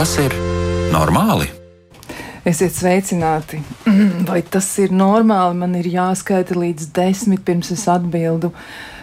[0.00, 0.32] Tas ir
[0.94, 1.44] normāli?
[2.48, 3.58] Esiet sveicināti.
[4.30, 5.58] Vai tas ir normāli?
[5.60, 8.48] Man ir jāskaita līdz desmit pirms es atbildu.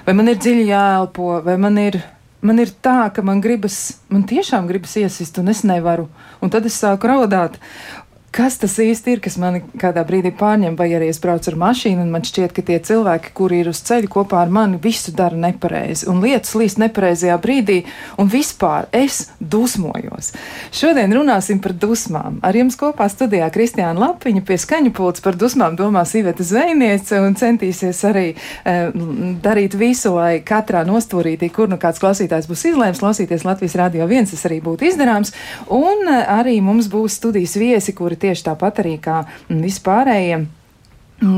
[0.07, 1.99] Vai man ir dziļi jāelpo, vai man ir,
[2.41, 6.07] man ir tā, ka man gribas, man tiešām gribas iesist, un es nevaru.
[6.41, 7.61] Un tad es sāku raudāt
[8.37, 12.03] kas tas īsti ir, kas mani kādā brīdī pārņem, vai arī es braucu ar mašīnu,
[12.03, 15.37] un man šķiet, ka tie cilvēki, kuri ir uz ceļa kopā ar mani, visu dara
[15.37, 17.79] nepareizi, un lietas līst nepareizajā brīdī,
[18.19, 20.33] un vispār es dusmojos.
[20.75, 22.39] Šodien runāsim par dusmām.
[22.45, 27.37] Ar jums kopā studijā Kristiāna Lapiņa pie skaņu pults par dusmām domās Iveta Zvejniece un
[27.37, 28.75] centīsies arī e,
[29.45, 34.33] darīt visu, lai katrā nostūrītī, kur nu kāds klausītājs būs izlēms klausīties Latvijas radio viens,
[34.33, 35.33] tas arī būtu izdarāms,
[35.73, 40.47] un e, arī mums būs studijas viesi, kuri kuri tieši tāpat arī kā vispārējiem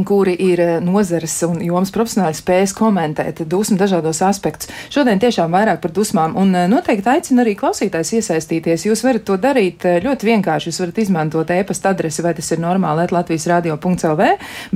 [0.06, 4.68] kuri ir eh, nozares un jomas profesionāli spējas komentēt dusmu dažādos aspektus.
[4.92, 8.84] Šodien tiešām vairāk par dusmām, un eh, noteikti aicinu arī klausītājs iesaistīties.
[8.90, 10.70] Jūs varat to darīt eh, ļoti vienkārši.
[10.70, 14.26] Jūs varat izmantot e-pasta adresi, vai tas ir normāli, Latvijas radio.lv,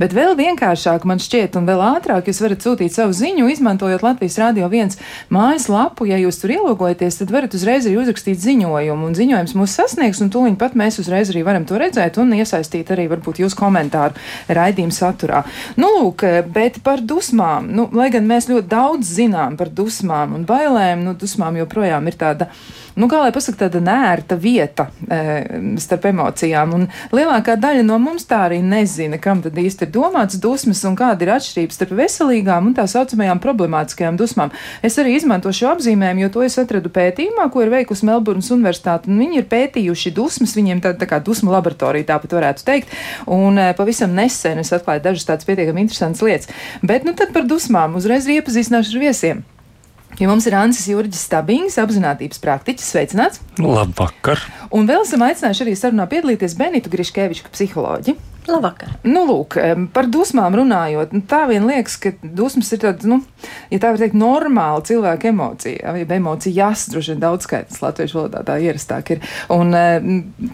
[0.00, 4.40] bet vēl vienkāršāk man šķiet, un vēl ātrāk jūs varat sūtīt savu ziņu, izmantojot Latvijas
[4.40, 4.96] radio viens
[5.28, 6.08] mājas lapu.
[6.08, 10.32] Ja jūs tur ielogojaties, tad varat uzreiz arī uzrakstīt ziņojumu, un ziņojums mūs sasniegs, un
[10.32, 14.16] tūliņ pat mēs uzreiz arī varam to redzēt un iesaistīt arī varbūt jūsu komentāru
[14.48, 15.42] raidījumu saturā.
[15.80, 20.46] Nu, lūk, bet par dusmām, nu, lai gan mēs ļoti daudz zinām par dusmām un
[20.48, 22.50] bailēm, nu, dusmām joprojām ir tāda
[23.00, 25.18] nu, kā lai pasakā, tāda nērta vieta e,
[25.82, 26.74] starp emocijām.
[26.76, 30.96] Un lielākā daļa no mums tā arī nezina, kam tad īsti ir domāts dusmas un
[30.98, 34.52] kāda ir atšķirība starp veselīgām un tā saucamajām problemātiskajām dusmām.
[34.84, 39.10] Es arī izmantošu apzīmējumu, jo to es atradu pētījumā, ko ir veikusi Melburnas Universitāte.
[39.10, 42.94] Viņi ir pētījuši dusmas, viņiem tāda tā kā dusmu laboratorija, tāpat varētu teikt.
[43.30, 46.52] Un e, pavisam nesen es atklāju dažas tādas pietiekami interesantas lietas.
[46.82, 49.44] Bet nu tad par dusmām uzreiz iepazīstināšu ar viesiem.
[50.20, 53.40] Ja mums ir Ansis Jurģis Stabings, apziņotības praktiķis, sveicināts.
[53.58, 54.38] Labvakar!
[54.70, 58.14] Un vēl esam aicinājuši arī sarunā piedalīties Benitu Griškeviču, psiholoģi.
[58.44, 58.90] Labvakar.
[59.08, 59.56] Nu, lūk,
[59.96, 63.20] par dusmām runājot, nu, tā vien liekas, ka dusmas ir tāda, nu,
[63.72, 65.94] ja tā var teikt, normāla cilvēka emocija.
[65.96, 69.24] Ja emocijas droši vien daudz skaitas latviešu valodā tā ierastāk ir.
[69.52, 69.72] Un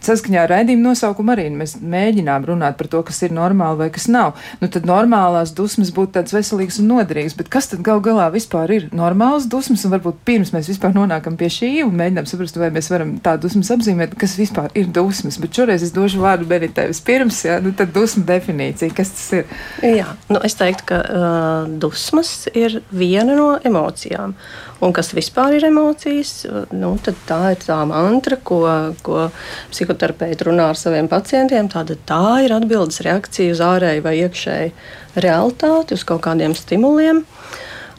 [0.06, 4.06] saskaņā ar raidījumu nosaukumu arī mēs mēģinām runāt par to, kas ir normāli vai kas
[4.12, 4.38] nav.
[4.62, 8.70] Nu, tad normālās dusmas būtu tādas veselīgas un noderīgas, bet kas tad gal galā vispār
[8.76, 9.84] ir normāls dusmas?
[9.86, 13.34] Un varbūt pirms mēs vispār nonākam pie šī un mēģinām saprast, vai mēs varam tā
[13.40, 15.40] dusmas apzīmēt, kas vispār ir dusmas.
[15.42, 17.42] Bet šoreiz es došu vārdu Benitē vispirms.
[17.48, 17.58] Ja?
[17.64, 19.54] Nu, tad dusmu definīcija, kas tas ir?
[19.84, 24.36] Jā, nu es teiktu, ka uh, dusmas ir viena no emocijām.
[24.80, 26.94] Un kas vispār ir emocijas, nu,
[27.28, 28.62] tā ir tā mantra, ko,
[29.04, 29.26] ko
[29.72, 31.69] psihoterapeiti runā ar saviem pacientiem.
[31.72, 37.24] Tāda tā ir atbildes reakcija uz ārēju vai iekšēju realitāti, uz kaut kādiem stimuliem.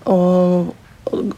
[0.10, 0.72] Un,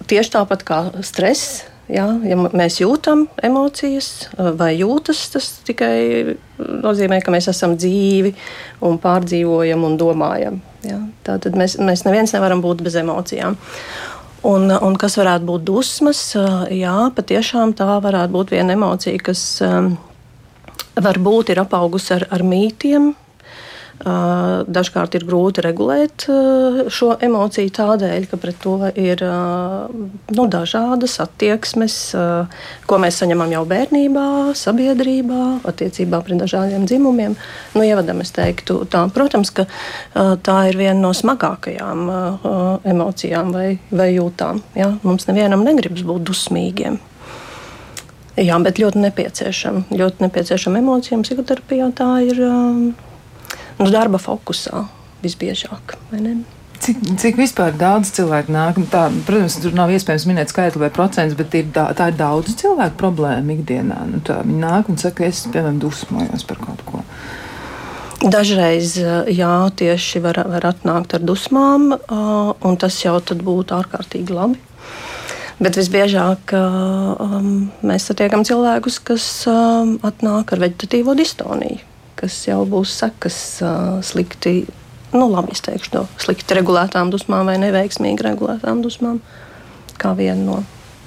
[0.07, 4.29] tieši tāpat kā stress Ja, ja mēs jūtam emocijas,
[4.59, 8.31] vai jūtas, tas tikai nozīmē, ka mēs esam dzīvi
[8.87, 10.61] un pārdzīvojam un domājam.
[10.87, 11.01] Ja.
[11.27, 13.57] Tātad mēs, mēs neviens nevaram būt bez emocijām.
[14.47, 16.21] Un, un kas varētu būt dusmas?
[16.71, 19.43] Jā, patiešām tā varētu būt viena emocija, kas
[20.99, 23.11] varbūt ir apaugusi ar, ar mītiem,
[24.03, 26.25] Dažkārt ir grūti regulēt
[26.91, 31.95] šo emociju tādēļ, ka pret to ir nu, dažādas attieksmes,
[32.89, 34.25] ko mēs saņemam jau bērnībā,
[34.59, 37.37] sabiedrībā, attiecībā pret dažādiem dzimumiem.
[37.77, 39.69] Nu, ievadam, es teiktu, tā, protams, ka
[40.13, 42.03] tā ir viena no smagākajām
[42.91, 44.59] emocijām vai, vai jūtām.
[44.75, 44.91] Ja?
[45.07, 46.99] Mums nevienam negribas būt dusmīgiem.
[48.33, 49.87] Jā, bet ļoti nepieciešama.
[49.93, 51.91] Ļoti nepieciešama emocija psihoterapijā.
[51.93, 52.39] Tā ir
[53.79, 54.85] nu, darba fokusā
[55.23, 55.97] visbiežāk.
[56.83, 58.75] Cik, cik vispār daudz cilvēku nāk?
[58.81, 62.17] Nu, tā, protams, tur nav iespējams minēt skaitli vai procentus, bet ir, tā, tā ir
[62.19, 64.01] daudz cilvēku problēma ikdienā.
[64.09, 67.05] Nu, tā, viņi nāk un saka, es, piemēram, dusmojos par kaut ko.
[68.23, 74.59] Dažreiz jā, tieši var, var atnākt ar dusmām, un tas jau būtu ārkārtīgi labi.
[75.63, 77.49] Bet visbiežāk um,
[77.85, 83.37] mēs satiekam cilvēkus, kas um, atnāk ar vegetatīvo distoniju kas jau būs sekas
[84.05, 84.55] slikti,
[85.13, 89.21] nu, labi izteikšu to, slikti regulētām dusmām vai neveiksmīgi regulētām dusmām,
[90.01, 90.63] kā viena no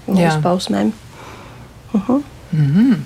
[0.07, 0.93] mūsu pausmēm.
[1.93, 2.23] Uh -huh.
[2.53, 2.97] Mm -hmm.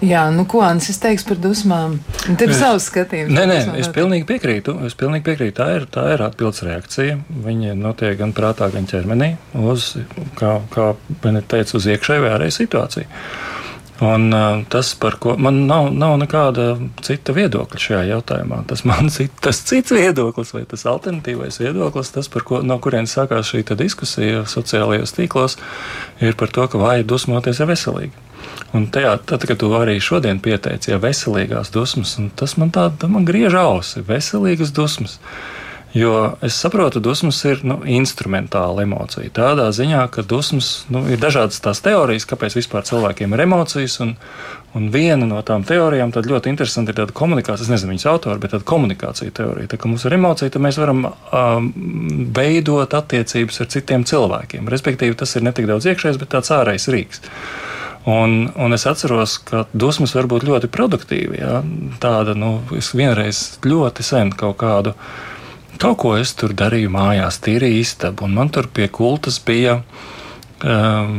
[0.00, 1.98] Jā, nu, ko Ansis teiks par dusmām?
[2.38, 3.32] Tev ir savs skatījums.
[3.32, 4.86] Nē, nē, es pilnīgi piekrītu.
[4.86, 5.62] Es pilnīgi piekrītu.
[5.62, 7.18] Tā ir, tā ir atbildes reakcija.
[7.44, 9.96] Viņa notiek gan prātā, gan ķermenī, uz,
[10.34, 10.94] kā, kā
[11.48, 13.06] teica, uz iekšēju vai ārēju situāciju.
[14.00, 19.08] Un, uh, tas, par ko man nav, nav nekāda cita viedokļa šajā jautājumā, tas man
[19.14, 24.44] cit, tas cits viedoklis vai tas alternatīvais viedoklis, tas, ko, no kurienes sākās šī diskusija
[24.52, 25.56] sociālajos tīklos,
[26.20, 28.24] ir par to, ka vāji dusmoties ir veselīgi.
[28.76, 33.24] Un tajā, tad, kad tu arī šodien pieteici, ja veselīgās dusmas, tas man tā, man
[33.24, 35.16] griež ausi, veselīgas dusmas.
[35.94, 39.30] Jo es saprotu, dusmas ir nu, instrumentāla emocija.
[39.32, 43.94] Tādā ziņā, ka dusmas nu, ir dažādas tās teorijas, kāpēc vispār cilvēkiem ir emocijas.
[44.04, 44.16] Un,
[44.76, 48.52] un viena no tām teorijām, ļoti interesanti ir tāda komunikācija, es nezinu viņas autoru, bet
[48.52, 49.70] tāda komunikācija teorija.
[49.72, 51.70] Tā kā mums ir emocija, tad mēs varam um,
[52.36, 54.68] veidot attiecības ar citiem cilvēkiem.
[54.68, 57.24] Respektīvi, tas ir ne tik daudz iekšējs, bet tāds ārējs rīks.
[58.06, 61.40] Un, un es atceros, ka dusmas var būt ļoti produktīvi.
[61.40, 61.62] Ja?
[62.02, 64.92] Tāda, nu, es vienreiz ļoti sen kaut kādu
[65.76, 69.80] Kaut ko es tur darīju mājās, tīrīju istabu, un man tur pie kultas bija
[70.64, 71.18] um,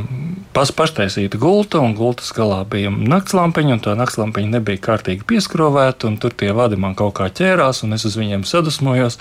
[0.56, 6.18] pas, paštaisīta gulta, un gultas galā bija naktslampiņa, un tā naktslampiņa nebija kārtīgi pieskrovēta, un
[6.22, 9.20] tur tie vadi man kaut kā ķērās, un es uz viņiem sadusmojos.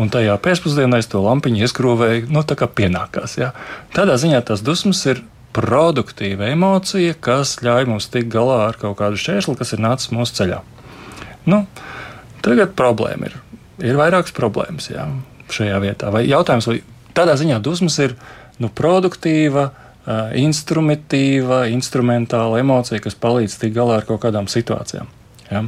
[0.00, 3.38] Un tajā pēcpusdienā es to lampiņu ieskrovēju, nu, tā kā pienākās.
[3.38, 3.52] Ja.
[3.94, 5.22] Tādā ziņā tās dusmas ir
[5.54, 10.40] produktīva emocija, kas ļauj mums tikt galā ar kaut kādu šķērsli, kas ir nācis mūsu
[10.40, 10.60] ceļā.
[11.46, 11.62] Nu,
[12.42, 13.38] tagad problēma ir
[13.84, 15.06] ir vairākas problēmas jā,
[15.52, 16.10] šajā vietā.
[16.14, 16.80] Vai jautājums, vai
[17.16, 18.16] tādā ziņā dusmas ir
[18.62, 19.82] nu, produktīva, uh,
[20.40, 25.10] instrumentīva, instrumentāla emocija, kas palīdz tikt galā ar kaut kādām situācijām.
[25.50, 25.66] Jā.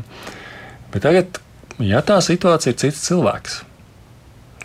[0.95, 1.43] Bet tagad,
[1.83, 3.61] ja tā situācija ir cits cilvēks,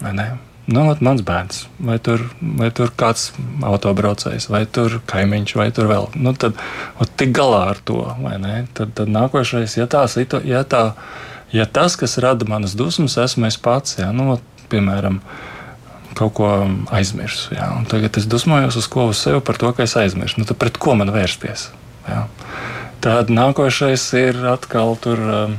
[0.01, 0.29] vai ne?
[0.71, 3.31] Nu, mans bērns, vai tur, vai tur kāds
[3.65, 6.05] autobraucējs, vai tur kaimiņš, vai tur vēl.
[6.21, 6.59] Nu, tad
[7.19, 8.53] tik galā ar to, vai ne?
[8.77, 10.83] Tad, tad nākošais, ja tā situācija, ja tā
[11.51, 14.37] ja tas, kas rada manas dusmas, esmu es pats, jā, nu,
[14.71, 15.19] piemēram,
[16.17, 16.49] kaut ko
[16.93, 17.55] aizmirsu.
[17.55, 20.41] Jā, tagad es dusmojos uz ko uz sevi par to, ka es aizmirsu.
[20.41, 21.69] Nu, pret ko man vērsties?
[22.07, 22.25] Jā.
[23.01, 25.55] Tad nākošais ir atkal tur, um,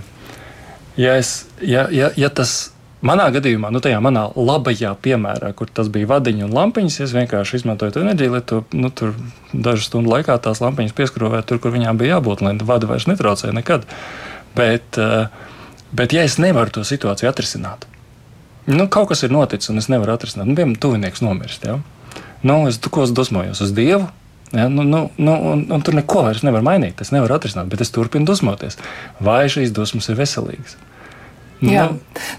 [0.97, 2.71] ja, es, ja, ja, ja tas.
[3.03, 7.57] Manā gadījumā, nu, tajā manā labajā piemērā, kur tas bija vadiņš un lampiņas, es vienkārši
[7.59, 8.93] izmantoju to enerģiju, lai to nu,
[9.51, 13.57] dažu stundu laikā tās lampiņas pieskrāvētu tur, kur viņām bija jābūt, lai vada vairs netraucēja
[13.59, 13.89] nekad.
[14.55, 15.27] Bet, uh,
[15.93, 17.85] Bet, ja es nevaru to situāciju atrisināt,
[18.67, 21.67] nu, kaut kas ir noticis, un es nevaru atrisināt, nu, piemēram, tuvinieks nomirst.
[21.69, 21.79] Ja?
[22.43, 24.09] Nu, es ko es dusmojos uz Dievu.
[24.53, 27.01] Ja, nu, nu, nu, un, un tur neko vairs nevar mainīt.
[27.01, 28.77] Es nevaru atrisināt, bet es turpinu dusmoties.
[29.25, 30.77] Vai šīs dusmas ir veselīgas?
[31.63, 31.85] Jā,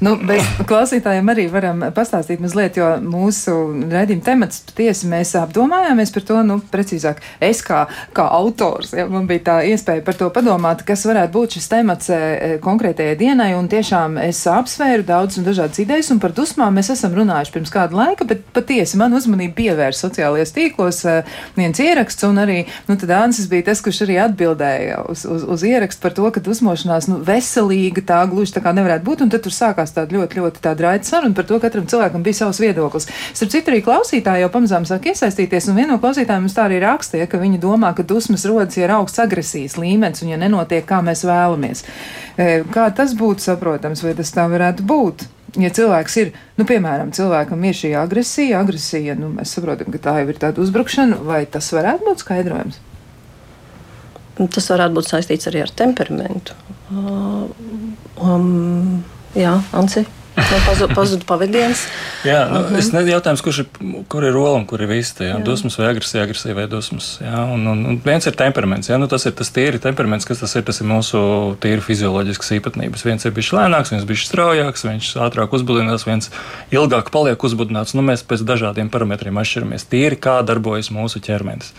[0.03, 3.53] nu, bet klausītājiem arī varam pastāstīt mazliet, jo mūsu
[3.91, 7.85] redzījuma temats patiesi mēs apdomājāmies par to, nu, precīzāk, es kā,
[8.15, 12.11] kā autors, ja, man bija tā iespēja par to padomāt, kas varētu būt šis temats
[12.11, 12.19] e,
[12.63, 17.15] konkrētajai dienai, un tiešām es apsvēru daudz un dažādas idejas, un par dusmām mēs esam
[17.15, 21.15] runājuši pirms kāda laika, bet patiesi man uzmanību pievērs sociālajos tīklos e,
[21.55, 22.59] viens ieraksts, un arī,
[22.89, 26.43] nu, tad Ansis bija tas, kurš arī atbildēja uz, uz, uz ierakstu par to, ka
[26.43, 30.17] dusmošanās, nu, veselīga tā gluži tā kā nevarētu būt būt, un tad tur sākās tāda
[30.17, 33.07] ļoti, ļoti tāda raida saruna par to, ka katram cilvēkam bija savs viedoklis.
[33.33, 36.81] Starp citu, arī klausītāji jau pamazām sāk iesaistīties, un viena no klausītājiem mums tā arī
[36.83, 40.85] rakstīja, ka viņi domā, ka dusmas rodas, ja ir augsts agresijas līmenis un ja nenotiek,
[40.89, 41.85] kā mēs vēlamies.
[42.35, 45.29] E, kā tas būtu saprotams, vai tas tā varētu būt?
[45.61, 50.15] ja cilvēks ir, nu, piemēram, cilvēkam ir šī agresija, agresija, nu, mēs saprotam, ka tā
[50.21, 52.79] jau ir tāda uzbrukšana, vai tas varētu būt skaidrojums?
[54.41, 56.57] Tas varētu būt saistīts arī ar temperamentu.
[56.93, 57.47] Uh,
[58.21, 59.03] um,
[59.37, 60.05] jā, Ansi.
[60.33, 61.83] Pazuda pazud pavadiens.
[62.25, 62.77] jā, nu, uh -huh.
[62.77, 63.67] es nezinu, jautājums, kurš ir,
[64.09, 65.23] kur ir rola un kur ir vista.
[65.23, 65.37] Jā?
[65.37, 65.43] Jā.
[65.43, 67.19] Dusmas vai agresija, agresija vai dusmas.
[67.21, 67.53] Jā?
[67.53, 68.89] Un, un, un viens ir temperaments.
[68.89, 68.97] Jā?
[68.97, 70.63] Nu, tas ir tas tīri temperaments, kas tas ir.
[70.63, 71.17] Tas ir mūsu
[71.59, 73.05] tīri fizioloģiskas īpatnības.
[73.05, 76.31] Viens ir bijis lēnāks, viens bijis straujāks, viņš ātrāk uzbudinās, viens
[76.71, 77.93] ilgāk paliek uzbudināts.
[77.93, 79.85] Nu, mēs pēc dažādiem parametriem atšķiramies.
[79.85, 81.73] Tīri kā darbojas mūsu ķermenis.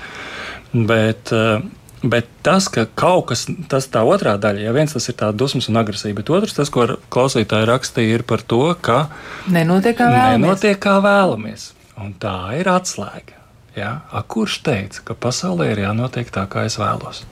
[0.73, 1.61] Bet, uh,
[2.05, 5.71] Bet tas, ka kaut kas, tas tā otrā daļa, ja viens tas ir tā dusmas
[5.73, 9.07] un agresija, bet otrs, tas, ko klausītāji rakstīja, ir par to, ka
[9.49, 10.43] nenotiek kā vēlamies.
[10.43, 11.71] Nenotiek kā vēlamies.
[12.05, 13.39] Un tā ir atslēga.
[13.79, 13.95] Ja?
[14.13, 17.25] A, kurš teica, ka pasaulē ir jānotiek tā, kā es vēlos?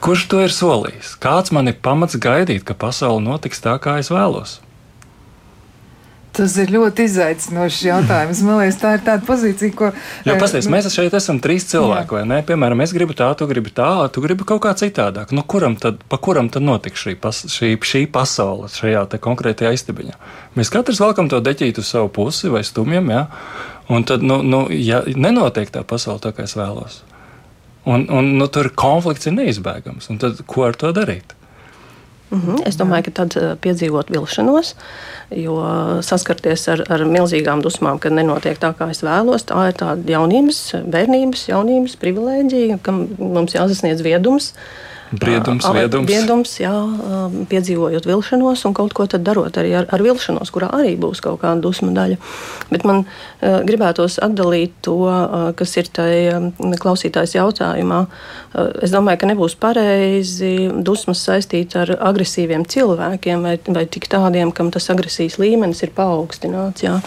[0.00, 1.16] Kurš to ir solījis?
[1.20, 4.60] Kāds man ir pamats gaidīt, ka pasaule notiks tā, kā es vēlos?
[6.36, 8.40] Tas ir ļoti izaicinošs jautājums.
[8.46, 9.88] Man liekas, tā ir tāda pozīcija, ko.
[10.26, 12.20] Jo, pasties, nu, mēs šeit esam trīs cilvēki, jā.
[12.20, 12.38] vai ne?
[12.46, 15.34] Piemēram, es gribu tā, tu gribi tā, tu gribi kaut kā citādāk.
[15.34, 20.16] Nu, kuram tad, pa kuram tad notiks šī, pas, šī, šī pasaule šajā konkrētajā istabiņā?
[20.54, 23.26] Mēs katrs valkam to deķītu uz savu pusi vai stumjam, jā.
[23.90, 27.02] Un tad, nu, nu ja nenotiek tā pasaule tā, kā es vēlos.
[27.90, 30.12] Un, un nu, tur konflikts ir neizbēgams.
[30.12, 31.34] Un tad ko ar to darīt?
[32.30, 32.68] Mm -hmm.
[32.68, 34.74] Es domāju, ka tad eh, piedzīvot vilšanos,
[35.30, 35.56] jo
[36.02, 40.74] saskarties ar, ar milzīgām dusmām, kad nenotiek tā, kā es vēlos, tā ir tāda jaunības,
[40.86, 44.54] bērnības, jaunības privilēģija, kam mums jāsasniedz viedums.
[45.10, 46.06] Briedums, uh, viedums.
[46.06, 50.68] Viedums, jā, uh, piedzīvojot vilšanos un kaut ko tad darot arī ar, ar vilšanos, kurā
[50.76, 52.18] arī būs kaut kāda dusmu daļa.
[52.70, 56.38] Bet man uh, gribētos atdalīt to, uh, kas ir tajā
[56.78, 58.04] klausītājs jautājumā.
[58.06, 64.54] Uh, es domāju, ka nebūs pareizi dusmas saistīt ar agresīviem cilvēkiem vai, vai tik tādiem,
[64.54, 66.86] kam tas agresijas līmenis ir paaugstināts.
[66.86, 67.00] Jā.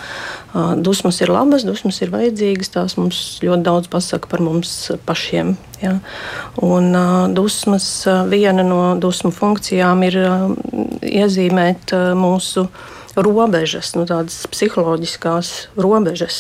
[0.52, 5.56] Uh, dusmas ir labas, dusmas ir vajadzīgas, tās mums ļoti daudz pasaka par mums pašiem.
[5.84, 5.98] Ja?
[6.64, 6.90] Un,
[7.36, 7.88] dusmas,
[8.32, 10.20] viena no dusmu funkcijām ir
[11.04, 12.68] iezīmēt mūsu
[13.14, 16.40] robežas, nu, tādas psiholoģiskās robežas,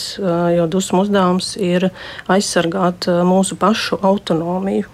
[0.55, 1.91] jo dusmu uzdevums ir
[2.31, 4.89] aizsargāt mūsu pašu autonomiju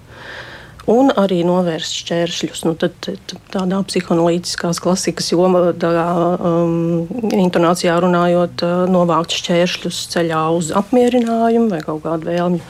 [0.89, 2.63] un arī novērst šķēršļus.
[2.67, 10.73] Nu, tad, tad, tādā psihoanalītiskās klasikas jomā, tādā um, intonācijā runājot, novākt šķēršļus ceļā uz
[10.79, 12.63] apmierinājumu vai kaut kādu vēlmju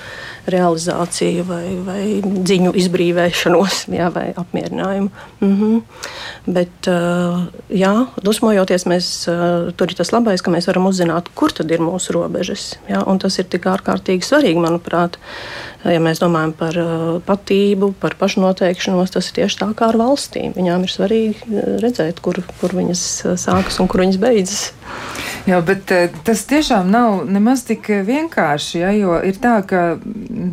[0.54, 5.10] realizāciju vai, vai dziņu izbrīvēšanos jā, vai apmierinājumu.
[5.42, 5.82] Mm -hmm.
[6.50, 11.52] Bet, uh, jā, dusmojoties, mēs, uh, tur ir tas labais, ka mēs varam uzzināt, kur
[11.52, 12.76] tad ir mūsu robežas.
[12.90, 15.18] Jā, tas ir tik ārkārtīgi svarīgi, manuprāt.
[15.84, 20.54] Ja mēs domājam par uh, patību, par pašnoteikšanos, tas ir tieši tā kā ar valstīm.
[20.54, 21.40] Viņām ir svarīgi
[21.80, 23.06] redzēt, kur, kur viņas
[23.40, 24.72] sākas un kur viņas beidzas.
[25.48, 25.92] Jā, bet
[26.28, 29.98] tas tiešām nav nemaz tik vienkārši, ja, jo ir tā, ka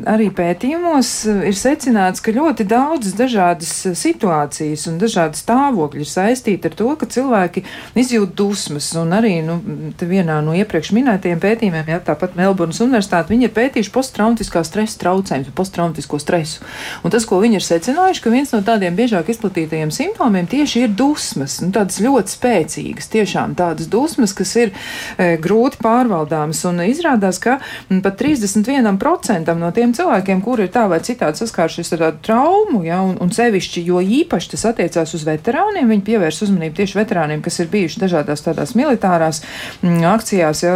[0.09, 6.11] arī pētījumos eh, ir secināts, ka ļoti daudzas dažādas eh, situācijas un dažādi stāvokļi ir
[6.11, 7.63] saistīti ar to, ka cilvēki
[7.99, 8.91] izjūt dusmas.
[8.99, 9.59] Un arī nu,
[10.01, 15.55] vienā no iepriekš minētajiem pētījumiem, jā, tāpat Melburnas Universitāte, viņi ir pētījuši posttraumatiskā stresa traucējumus,
[15.57, 16.65] posttraumatisko stresu.
[17.05, 20.97] Un tas, ko viņi ir secinājuši, ka viens no tādiem biežāk izplatītajiem simptomiem tieši ir
[20.97, 26.63] dusmas, nu, tādas ļoti spēcīgas, tiešām tādas dusmas, kas ir e, grūti pārvaldāmas.
[26.71, 27.59] Un izrādās, ka
[28.03, 33.03] pat 31% no tiem cilvēkiem, kuri ir tā vai citādi saskārušies ar tādu traumu, ja,
[33.05, 37.61] un, un sevišķi, jo īpaši tas attiecās uz veterāniem, viņi pievērš uzmanību tieši veterāniem, kas
[37.63, 40.75] ir bijuši dažādās tādās militārās m, mm, akcijās, ja,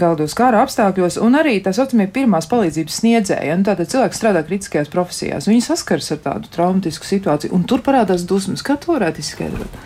[0.00, 3.50] galdos kara apstākļos, un arī tā saucamie pirmās palīdzības sniedzēji.
[3.50, 7.84] Ja, nu, tātad cilvēki strādā kritiskajās profesijās, viņi saskars ar tādu traumatisku situāciju, un tur
[7.84, 8.64] parādās dusmas.
[8.64, 9.82] Kā to varētu izskaidrot?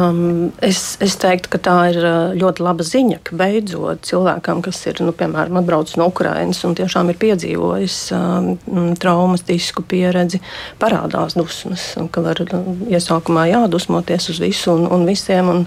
[0.00, 4.78] Um, es, es teiktu, ka tā ir uh, ļoti laba ziņa, ka beidzot cilvēkam, kas
[4.88, 10.40] ir nu, piemēram atbraucis no Ukrainas un tiešām ir piedzīvojis um, traumatisku pieredzi,
[10.80, 11.90] parādās dusmas.
[12.14, 15.66] Ka var iesākumā jādusmoties uz visu un, un visiem, un,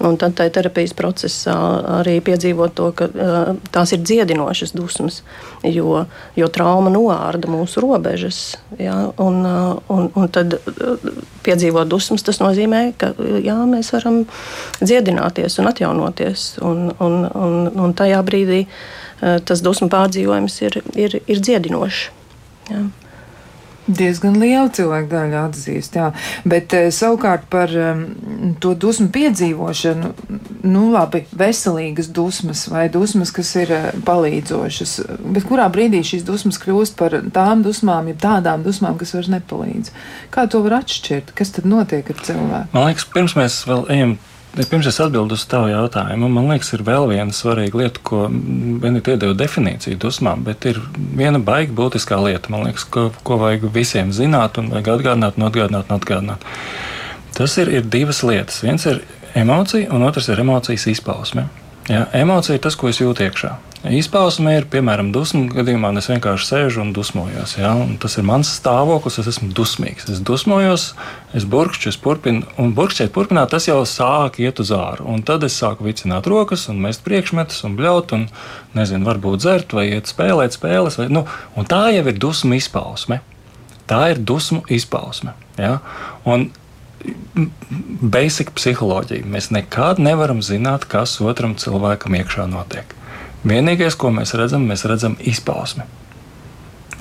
[0.00, 1.58] un tad tajā terapijas procesā
[1.98, 5.20] arī piedzīvot to, ka uh, tās ir dziedinošas dusmas,
[5.68, 6.06] jo,
[6.38, 8.40] jo trauma noārda mūsu robežas.
[8.80, 10.56] Ja, un, uh, un, un tad
[11.44, 13.12] piedzīvot dusmas, tas nozīmē, ka
[13.44, 14.22] jā, mēs varam
[14.80, 16.46] dziedināties un atjaunoties.
[16.66, 22.06] Un, un, un, un tajā brīdī eh, tas dusmu pārdzīvojums ir, ir, ir dziedinošs.
[22.72, 22.86] Jā.
[23.86, 26.10] Diezgan liela cilvēku daļa atzīst, jā.
[26.48, 28.02] Bet e, savukārt par um,
[28.62, 30.12] to dusmu piedzīvošanu,
[30.66, 34.96] nu labi, veselīgas dusmas vai dusmas, kas ir uh, palīdzošas,
[35.36, 39.92] bet kurā brīdī šīs dusmas kļūst par tām dusmām, ja tādām dusmām, kas vairs nepalīdz.
[40.34, 41.34] Kā to var atšķirt?
[41.38, 42.72] Kas tad notiek ar cilvēku?
[42.74, 44.16] Man liekas, pirms mēs vēl ejam
[44.56, 49.12] Pirms es atbildēju uz tavu jautājumu, man liekas, ir vēl viena svarīga lieta, ko Benita
[49.12, 54.56] iedeva definīciju dusmām, bet ir viena baigta būtiskā lieta, liekas, ko, ko vajag visiem zināt
[54.60, 56.48] un vajag atgādināt, un atgādināt, un atgādināt.
[57.36, 58.62] Tas ir, ir divas lietas.
[58.64, 59.02] Viens ir
[59.36, 61.50] emocija, un otrs ir emocijas izpausme.
[61.92, 63.52] Ja, emocija ir tas, ko es jūtu iekšā.
[63.92, 67.52] Izpausme ir, piemēram, dusmu gadījumā, es vienkārši sēžu un dusmojos.
[67.60, 67.74] Ja?
[67.78, 70.08] Un tas ir mans stāvoklis, es esmu dusmīgs.
[70.10, 70.88] Es dusmojos,
[71.36, 75.06] es burkšķu, es turpinu, un burkšķēt, turpināt, tas jau sāk iet uz āru.
[75.12, 78.26] Un tad es sāku vicināt rokas un mest priekšmetus un bļaut, un
[78.74, 80.98] nezinu, varbūt dzert vai iet spēlēt spēles.
[80.98, 81.26] Vai, nu,
[81.70, 83.20] tā jau ir dusmu izpausme.
[83.86, 85.36] Tā ir dusmu izpausme.
[85.60, 85.78] Ja?
[86.26, 86.48] Un
[88.02, 89.28] basic psiholoģija.
[89.30, 92.95] Mēs nekad nevaram zināt, kas otram cilvēkam iekšā notiek.
[93.46, 95.86] Vienīgais, ko mēs redzam, mēs redzam izpausmi.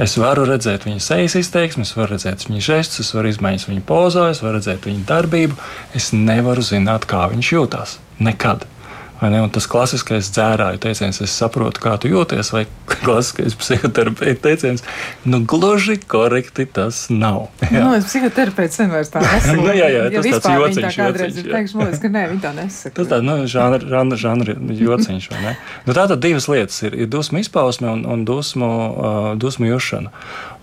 [0.02, 3.84] Es varu redzēt viņa sejas izteiksmi, es varu redzēt viņa žestus, es varu izmaiņas viņa
[3.88, 5.56] pozā, es varu redzēt viņa darbību.
[5.96, 7.98] Es nevaru zināt, kā viņš jūtas.
[8.20, 8.68] Nekad.
[9.16, 14.84] Tas klasiskais dzērāju teiciens, es saprotu, kā tu jūties, vai klasiskais psihoterapeits teiciens,
[15.24, 17.46] nu gluži korekti tas nav.
[17.64, 19.56] Jā, nu, es psihoterapeits vienmēr tā nesaku.
[19.62, 20.82] nu, jā, jā, ja tas tāds jociņš.
[20.84, 22.96] Tā kādreiz ir teikšu, man liekas, ka nē, viņi tā nesaka.
[23.00, 25.54] Tas tāds, nu, žanra, žanra, žanra jociņš, vai ne?
[25.88, 30.12] Nu, tā tad divas lietas ir, ir dusmu izpausme un, un dusmu, uh, dusmu jušana.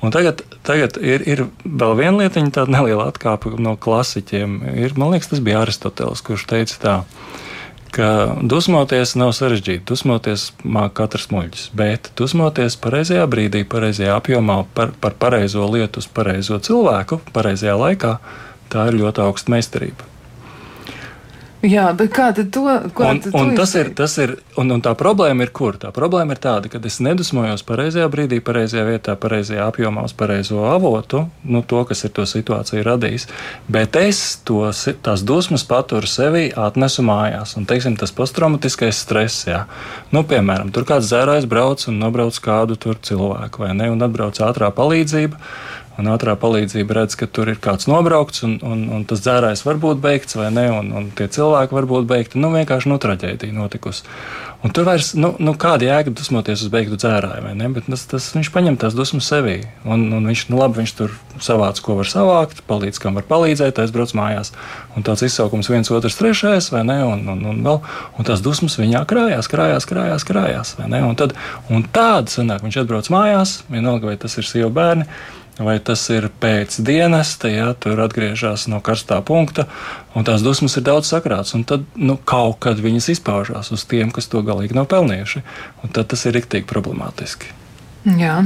[0.04, 4.60] Un tagad, tagad ir, ir vēl viena lietiņa, tāda neliela atkāpe no klasiķiem.
[4.82, 6.96] Ir, man liekas, tas bija Aristoteles, kurš teica tā
[7.92, 8.08] ka
[8.48, 9.84] dusmoties nav sarežģīti.
[9.88, 16.08] Dusmoties māca katrs muļķis, bet dusmoties pareizajā brīdī, pareizajā apjomā, par, par pareizo lietu uz
[16.08, 18.16] pareizo cilvēku, pareizajā laikā,
[18.72, 20.11] tā ir ļoti augsta meistarība.
[21.62, 22.64] Jā, bet kā tad to?
[22.90, 25.76] Kā un, tad un tas ir, tas ir, un, un tā problēma ir kur?
[25.78, 30.64] Tā problēma ir tāda, ka es nedusmojos pareizajā brīdī, pareizajā vietā, pareizajā apjomā uz pareizo
[30.66, 33.28] avotu, nu, to, kas ir to situāciju radījis.
[33.70, 37.54] Bet es to, si- tās dusmas paturu sevī, atnesu mājās.
[37.60, 39.62] Un, teiksim, tas posttraumatiskais stress, jā.
[40.10, 43.86] Nu, piemēram, tur kāds dzērājs brauc un nobrauc kādu tur cilvēku, vai ne?
[43.94, 45.38] Un atbrauc ātrā palīdzība.
[46.00, 49.80] Un ātrā palīdzība redz, ka tur ir kāds nobraukts, un, un, un tas dzērājs var
[49.82, 52.40] būt beigts, vai ne, un, un tie cilvēki var būt beigti.
[52.40, 54.06] Nu, vienkārši nu, traģēdija notikusi.
[54.62, 57.66] Un tur vairs, nu, nu kāda jēga dusmoties uz beigtu dzērāju, vai ne?
[57.74, 59.56] Bet tas, tas, viņš paņem tās dusmas sevī.
[59.82, 63.82] Un, un viņš, nu, labi, viņš tur savāc, ko var savākt, palīdz, kam var palīdzēt,
[63.82, 64.52] aizbrauc mājās.
[64.94, 67.00] Un tāds izsaukums viens, otrs, trešais, vai ne?
[67.08, 67.82] Un, un, un, vēl,
[68.14, 71.02] un tās dusmas viņā krājās, krājās, krājās, krājās, vai ne?
[71.10, 71.34] Un, tad,
[71.66, 75.10] un tāda sanāk, viņš atbrauc mājās, vienalga, vai tas ir sieva bērni.
[75.60, 79.66] Vai tas ir pēc dienesta, ja tur atgriežas no karstā punkta,
[80.16, 81.52] un tās dusmas ir daudz sakrāts.
[81.54, 85.44] un Tad nu, kaut kad viņas izpaužās uz tiem, kas to galīgi nav pelnījuši.
[85.84, 87.61] Un tad tas ir rīktīgi problemātiski.
[88.02, 88.40] Jā,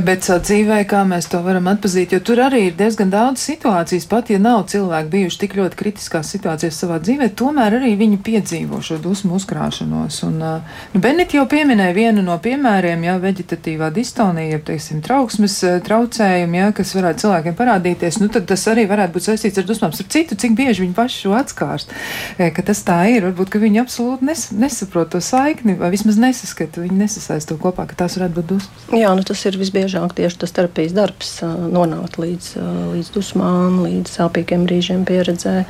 [0.00, 4.06] bet savā dzīvē, kā mēs to varam atpazīt, jo tur arī ir diezgan daudz situācijas,
[4.08, 8.80] pat ja nav cilvēki bijuši tik ļoti kritiskās situācijās savā dzīvē, tomēr arī viņi piedzīvo
[8.80, 10.22] šo dusmu uzkrāšanos.
[10.24, 15.58] Un, uh, nu, Benita jau pieminēja vienu no piemēriem, jā, veģetatīvā distonija, jeb, teiksim, trauksmes
[15.68, 19.68] uh, traucējumi, jā, kas varētu cilvēkiem parādīties, nu tad tas arī varētu būt saistīts ar
[19.68, 19.92] dusmām.
[19.92, 21.92] Starp citu, cik bieži viņi paši šo atskārst,
[22.38, 26.16] eh, ka tas tā ir, varbūt, ka viņi absolūti nes, nesaprot to saikni, vai vismaz
[26.20, 28.93] nesaskata, viņi nesasaist to kopā, ka tās varētu būt dusmas.
[28.94, 32.50] Jā, nu tas ir visbiežāk tieši tas terapijas darbs, nonākt līdz,
[32.94, 35.64] līdz dusmām, līdz sāpīgiem brīžiem pieredzē,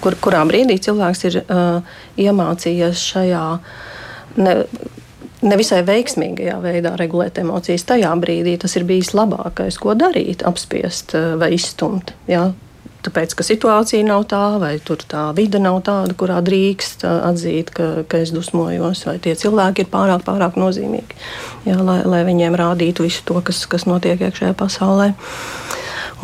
[0.00, 3.42] kur, kurā brīdī cilvēks ir uh, iemācījies šajā
[4.40, 4.54] ne,
[5.44, 7.84] nevisai veiksmīgajā veidā regulēt emocijas.
[7.88, 12.14] Tajā brīdī tas ir bijis labākais, ko darīt, apspiest vai izstumt.
[12.30, 12.50] Jā.
[13.00, 17.72] Tāpēc, ka situācija nav tā, vai tur tā vide nav tāda, kurā drīkst ā, atzīt,
[17.72, 21.16] ka, ka es dusmojos, vai tie cilvēki ir pārāk, pārāk nozīmīgi,
[21.64, 25.14] jā, lai, lai viņiem rādītu visu to, kas, kas notiek iekšējā pasaulē.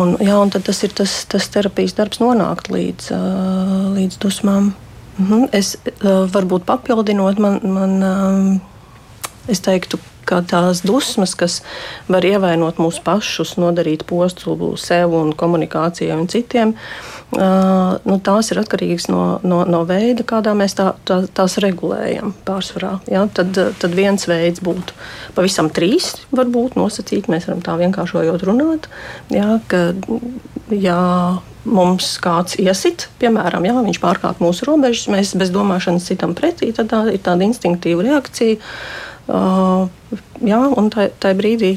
[0.03, 3.23] Un, jā, un tad tas ir tas, tas terapijas darbs, nonākt līdz, ā,
[3.97, 4.75] līdz dusmām.
[5.17, 8.17] Mhm, Es ā, varbūt papildinot, man, man ā,
[9.49, 11.61] es teiktu, ka tās dusmas, kas
[12.11, 18.61] var ievainot mūsu pašus, nodarīt postu sev un komunikācijai un citiem, uh, nu, tās ir
[18.63, 22.97] atkarīgas no, no, no veida, kādā mēs tā, tā, tās regulējam pārsvarā.
[23.11, 23.27] Ja?
[23.33, 24.97] Tad, tad viens veids būtu
[25.37, 28.91] pavisam trīs, varbūt nosacīt, mēs varam tā vienkāršojot runāt.
[29.35, 29.59] Ja?
[29.71, 29.91] Ka,
[30.75, 31.01] ja
[31.67, 36.91] mums kāds iesit, piemēram, ja viņš pārkāpj mūsu robežas, mēs bez domāšanas citam pretī, tad
[36.93, 38.61] tā ir tāda instinktīva reakcija.
[39.27, 39.89] Uh,
[40.47, 41.75] jā, un tā, tā brīdī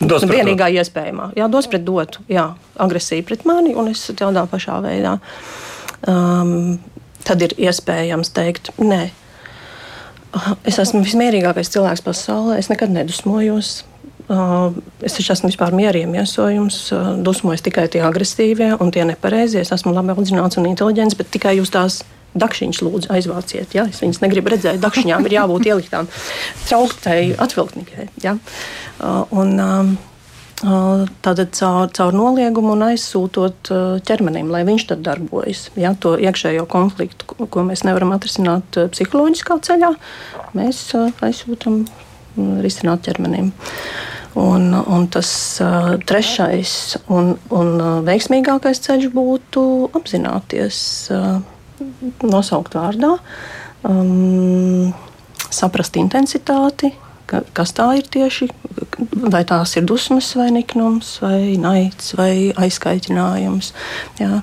[0.00, 1.32] Dos pret vienīgā iespējamā.
[1.36, 2.46] Jā, dos pret dotu, jā,
[2.80, 5.18] agresija pret mani, un es tādā pašā veidā.
[6.08, 6.78] Um,
[7.26, 9.02] tad ir iespējams teikt, nē,
[10.64, 13.80] es esmu vismierīgākais cilvēks pasaulē, es nekad nedusmojos.
[14.30, 14.70] Uh,
[15.02, 19.64] es taču esmu vispār mierīgiem iesojums, uh, dusmojos tikai tie agresīvie un tie nepareizie.
[19.64, 22.04] Es esmu labi audzināts un inteliģents, bet tikai jūs tās
[22.38, 23.74] dakšiņas lūdzu aizvāciet.
[23.74, 23.86] Ja?
[23.90, 26.10] Es viņas negribu redzēt, dakšiņām ir jābūt ieliktām
[26.68, 28.10] trauktai atvilknikai.
[28.22, 28.36] Ja?
[29.00, 29.94] Uh, un, um,
[30.62, 35.68] uh, Tātad caur, caur noliegumu un aizsūtot uh, ķermenim, lai viņš tad darbojas.
[35.80, 39.94] Ja, to iekšējo konfliktu, ko- mēs nevaram atrisināt psiholoģiskā ceļā,
[40.58, 43.52] mēs aizsūtām mm, risināt ķermenim.
[44.38, 45.26] Un, un tas
[46.06, 46.72] trešais
[47.10, 47.70] un, un
[48.06, 49.64] veiksmīgākais ceļš būtu
[49.98, 50.76] apzināties,
[52.22, 53.16] nosaukt vārdā,
[53.88, 54.90] um,
[55.50, 56.92] saprast intensitāti,
[57.30, 58.50] ka, kas tā ir tieši,
[59.30, 63.72] vai tās ir dusmas, vai niknums, vai naids, vai aizkaitinājums.
[64.20, 64.42] Jā.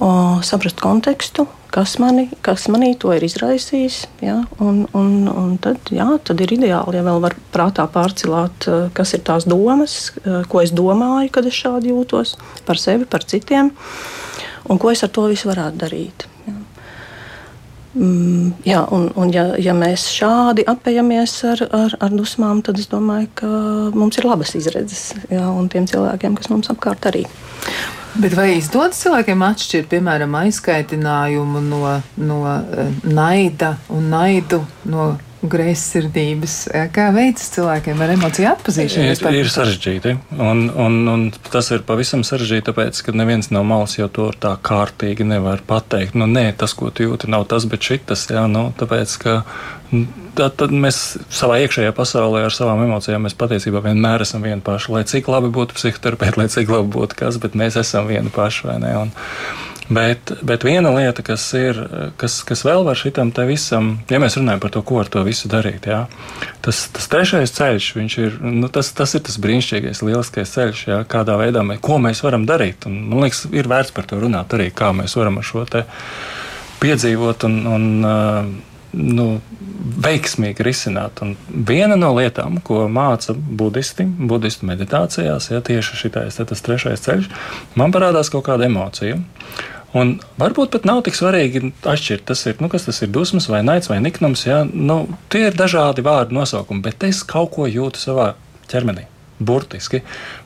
[0.00, 0.08] O,
[0.40, 3.98] saprast kontekstu, kas, mani, kas manī to ir izraisījis.
[4.24, 8.88] Jā, un, un, un tad, jā, tad ir ideāli, ja vēl var prātā pārcilāt, eh,
[8.96, 12.36] kas ir tās domas, eh, ko es domāju, kad es šādi jūtos
[12.68, 13.72] par sevi, par citiem,
[14.68, 16.28] un ko es ar to visu varētu darīt.
[16.48, 16.58] Jā.
[17.92, 22.88] Mm, jā, un, un ja, ja mēs šādi apējamies ar, ar, ar dusmām, tad es
[22.88, 23.50] domāju, ka
[23.92, 25.10] mums ir labas izredzes.
[25.28, 27.26] Jā, un tiem cilvēkiem, kas mums apkārt arī.
[28.12, 31.82] Bet vai izdodas cilvēkiem atšķirt, piemēram, aizkaitinājumu no,
[32.20, 36.56] no eh, naida un naidu no greizsirdības.
[36.94, 39.10] Kā veicas cilvēkiem ar emociju atpazīšanu?
[39.10, 40.14] Ir, ir sarežģīti.
[40.38, 44.54] Un, un, un tas ir pavisam sarežģīti, tāpēc, ka neviens no malas jau to tā
[44.62, 46.16] kārtīgi nevar pateikt.
[46.18, 48.28] Nu, nē, tas, ko tu jūti, nav tas, bet šitas.
[48.30, 49.36] Jā, nu, tāpēc, ka
[50.38, 51.02] tad, tad mēs
[51.32, 54.94] savā iekšējā pasaulē ar savām emocijām patiesībā vienmēr esam vieni paši.
[54.94, 58.70] Lai cik labi būtu psihoterapeiti, lai cik labi būtu kas, bet mēs esam vieni paši.
[59.90, 61.78] Bet, bet viena lieta, kas ir,
[62.20, 65.24] kas, kas vēl var šitam te visam, ja mēs runājam par to, ko ar to
[65.26, 66.04] visu darīt, jā,
[66.62, 67.88] tas, tas trešais ceļš,
[68.22, 72.46] ir, nu, tas, tas ir tas brīnišķīgais, lieliskais ceļš, jā, kādā veidā mēs, mēs varam
[72.48, 72.86] darīt.
[72.86, 75.84] Un, man liekas, ir vērts par to runāt arī, kā mēs varam ar šo te
[76.82, 77.88] piedzīvot un, un
[78.92, 79.26] nu,
[80.02, 81.22] veiksmīgi risināt.
[81.24, 81.34] Un
[81.68, 87.30] viena no lietām, ko māca budisti, budistu meditācijās, ja tieši šitais, tas trešais ceļš,
[87.78, 89.20] man parādās kaut kāda emocija.
[89.92, 93.60] Un varbūt pat nav tik svarīgi atšķirt, tas ir, nu, kas tas ir dusmas, vai
[93.66, 94.46] naids, vai niknums.
[94.46, 94.62] Ja?
[94.64, 95.02] Nu,
[95.32, 98.32] tie ir dažādi vārdu nosaukumi, bet es kaut ko jūtu savā
[98.72, 99.08] ķermenī.
[99.42, 100.00] Burtiski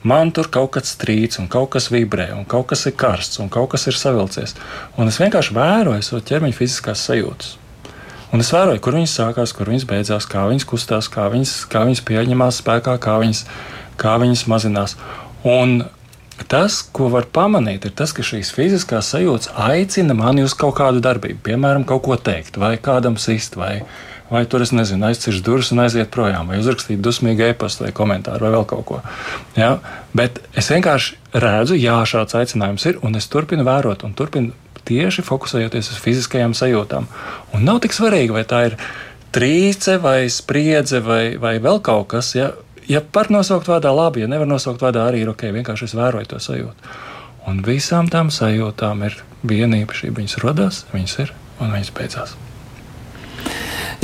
[0.09, 3.53] man tur kaut kas strīds, un kaut kas vibrē, un kaut kas ir karsts, un
[3.53, 4.57] kaut kas ir savilcies.
[4.97, 7.55] Un es vienkārši vēroju savu ķermeņa fiziskās sajūtas.
[8.35, 11.85] Un es vēroju, kur viņas sākās, kur viņas beidzās, kā viņas kustās, kā viņas, kā
[11.87, 13.45] viņas pieņemās spēkā, kā viņas,
[14.01, 14.97] kā viņas mazinās.
[15.47, 15.85] Un
[16.47, 21.01] Tas, ko var pamanīt, ir tas, ka šīs fiziskās sajūtas aicina mani uz kaut kādu
[21.03, 23.81] darbību, piemēram, kaut ko teikt, vai kādam sist, vai,
[24.29, 28.47] vai tur es nezinu, aizcirst durvis un aiziet projām, vai uzrakstīt dusmīgu e-pastu vai komentāru
[28.47, 29.01] vai vēl kaut ko.
[29.57, 29.79] Ja?
[30.17, 34.53] Bet es vienkārši redzu, jā, šāds aicinājums ir, un es turpinu vērot un turpinu
[34.87, 37.09] tieši fokusējoties uz fiziskajām sajūtām.
[37.57, 38.79] Un nav tik svarīgi, vai tā ir
[39.35, 42.33] trīce vai spriedze vai, vai vēl kaut kas.
[42.39, 42.53] Ja?
[42.89, 46.33] ja par nosaukt vārdā labi, ja nevar nosaukt vārdā arī ir ok, vienkārši es vēroju
[46.33, 46.97] to sajūtu.
[47.47, 50.19] Un visām tām sajūtām ir viena īpašība.
[50.23, 52.37] Viņas radās, viņas ir un viņas beidzās.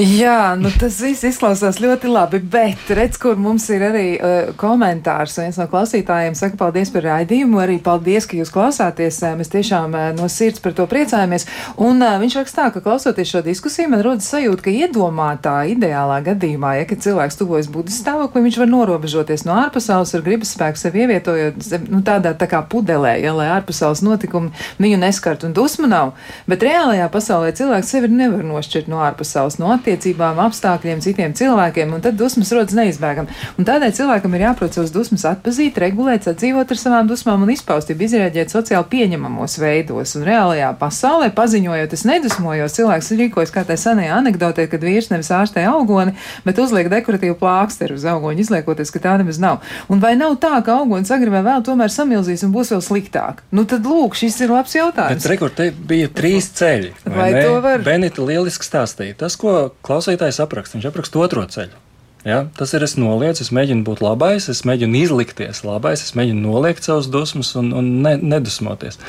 [0.00, 5.35] Jā, nu tas viss izklausās ļoti labi, bet redz, kur mums ir arī uh, komentārs.
[5.37, 9.18] Viens no klausītājiem saka paldies par raidījumu, arī paldies, ka jūs klausāties.
[9.37, 11.44] Mēs tiešām uh, no sirds par to priecājamies.
[11.76, 16.72] Un uh, viņš rakstā, ka klausoties šo diskusiju, man rodas sajūta, ka iedomātā ideālā gadījumā,
[16.81, 21.68] ja cilvēks tuvojas budas stāvoklim, viņš var norobežoties no ārpasaules ar gribas spēku sevi ievietojot
[21.90, 26.16] nu, tādā tā kā pudelē, ja, lai ārpasaules notikumi viņu neskart un dusmu nav.
[26.48, 29.61] Bet reālajā pasaulē cilvēks sevi nevar nošķirt no ārpasaules.
[29.61, 33.34] No attiecībām, apstākļiem, citiem cilvēkiem, un tad dusmas rodas neizbēgami.
[33.58, 37.90] Un tādēļ cilvēkam ir jāprot savas dusmas atpazīt, regulēt, sadzīvot ar savām dusmām un izpaust,
[37.90, 40.14] ja izrēģēt sociāli pieņemamos veidos.
[40.18, 45.32] Un reālajā pasaulē, paziņojot, es nedusmojos, cilvēks rīkojas kā tā senajā anekdotē, kad vīrs nevis
[45.34, 46.14] ārstē augoni,
[46.46, 49.62] bet uzliek dekoratīvu plāksteru uz augoņu, izliekoties, ka tā nemaz nav.
[49.90, 53.42] Un vai nav tā, ka augonis agrāk vai vēl tomēr samilzīs un būs vēl sliktāk?
[53.54, 55.22] Nu tad lūk, šis ir labs jautājums.
[55.22, 56.92] Bet rekur, te bija trīs ceļi.
[57.06, 57.84] Vai, vai to var?
[57.86, 59.16] Benita lieliski stāstīja.
[59.24, 60.78] Tas, ko klausītājs apraksta.
[60.78, 61.80] Viņš apraksta otro ceļu.
[62.24, 62.44] Ja?
[62.56, 66.87] Tas ir es nolieku, es mēģinu būt labais, es mēģinu izlikties labais, es mēģinu noliekt
[66.87, 69.00] savus dusmas un, un ne, nedusmoties.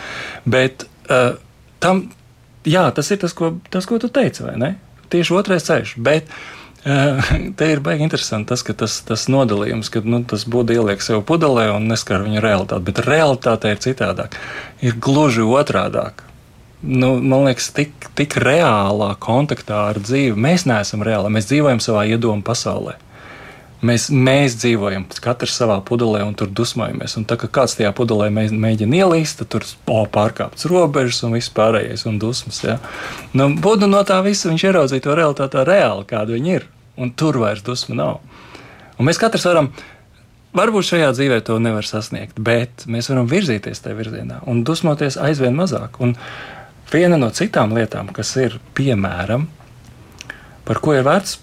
[0.50, 1.36] Bet uh,
[1.84, 2.08] tam,
[2.66, 4.74] jā, tas ir tas, ko, tas, ko tu teici, vai ne?
[5.14, 5.96] Tieši otrais ceļš.
[6.04, 6.36] Bet,
[6.84, 7.24] Uh,
[7.56, 11.22] te ir baigi interesanti tas, ka tas, tas nodalījums, ka nu, tas būtu ieliek sev
[11.24, 14.36] pudelē un neskar viņa realitāti, bet realitāte ir citādāk.
[14.84, 16.26] Ir gluži otrādāk
[16.84, 20.36] nu, man liekas, tik, tik reālā kontaktā ar dzīvi.
[20.40, 22.98] Mēs neesam reāli, mēs dzīvojam savā iedomu pasaulē.
[23.84, 27.18] Mēs, mēs dzīvojam katrs savā pudelē un tur dusmojamies.
[27.20, 31.52] Un tā kā kāds tajā pudelē mēģina ielīst, tad tur o, pārkāpts robežas un viss
[31.52, 32.62] pārējais un dusmas.
[32.64, 32.78] Ja?
[33.36, 36.70] Nu, Būtu no tā visa viņš ieraudzīja to realitāti reāli, kāda viņa ir.
[36.96, 38.22] Un tur vairs dusma nav.
[38.96, 39.74] Un mēs katrs varam
[40.54, 45.56] Varbūt šajā dzīvē to nevar sasniegt, bet mēs varam virzīties tajā virzienā un dusmoties aizvien
[45.58, 45.98] mazāk.
[45.98, 46.14] Un
[46.94, 49.48] Viena no citām lietām, kas ir piemēram,
[50.68, 51.40] par ko ir vērts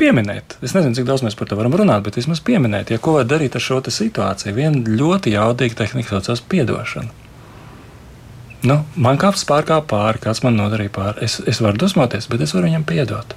[0.00, 3.18] pieminēt, es nezinu, cik daudz mēs par to varam runāt, bet vismaz pieminēt, ja ko
[3.18, 4.56] var darīt ar šo situāciju.
[4.56, 7.16] Viena ļoti jaudīga tehnika saucās atdošana.
[8.60, 11.24] Nu, man kāps pārkāpa pāri, kāds man nodarīja pāri.
[11.24, 13.32] Es, es varu dusmoties, bet es varu viņam piedot.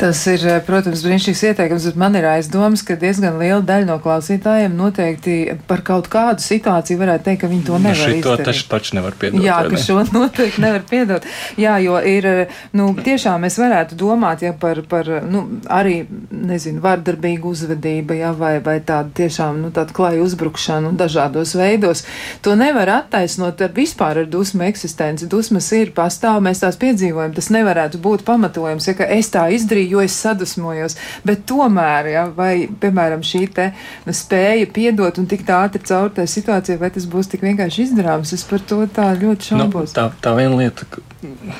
[0.00, 3.98] Tas ir, eh, protams, brīnišķīgs ieteikums, bet man ir aizdomas, ka diezgan liela daļa no
[4.00, 5.34] klausītājiem noteikti
[5.68, 8.22] par kaut kādu situāciju varētu teikt, ka viņi to nevar nu.
[8.24, 9.44] To taču taču nevar piedot.
[9.44, 9.82] Jā, ka ne?
[9.84, 11.26] šo noteikti nevar piedot.
[11.60, 16.80] Jā, jo ir, eh, nu, tiešām mēs varētu domāt, ja par, par nu, arī, nezinu,
[16.80, 22.06] vardarbīgu uzvedību, ja, vai, vai tādu tiešām, nu, tādu klaju uzbrukšanu dažādos veidos.
[22.40, 25.28] To nevar attaisnot ar vispār ar dusmu eksistenci.
[25.28, 27.36] Dusmas ir pastāv, mēs tās piedzīvojam.
[27.36, 30.96] Tas nevarētu būt pamatojums, ja, ka es tā izdarīju, jo es sadusmojos.
[31.26, 33.70] Bet tomēr, ja, vai, piemēram, šī te
[34.06, 38.34] nu, spēja piedot un tikt ātri caur tai situācijai, vai tas būs tik vienkārši izdarāms,
[38.36, 39.92] es par to tā ļoti nu, šaubos.
[39.92, 40.88] Nu, tā, tā viena lieta,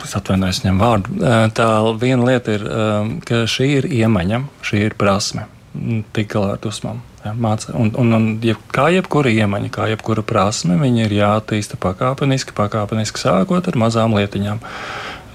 [0.01, 1.21] es atvainojos, ņem vārdu,
[1.57, 2.67] tā viena lieta ir,
[3.29, 5.47] ka šī ir iemaņa, šī ir prasme,
[6.17, 7.05] tik galā ar dusmām.
[7.21, 7.75] Ja, māca.
[7.77, 13.21] un, un, un jeb, kā jebkura iemaņa, kā jebkura prasme, viņa ir jāattīsta pakāpeniski, pakāpeniski
[13.21, 14.63] sākot ar mazām lietiņām.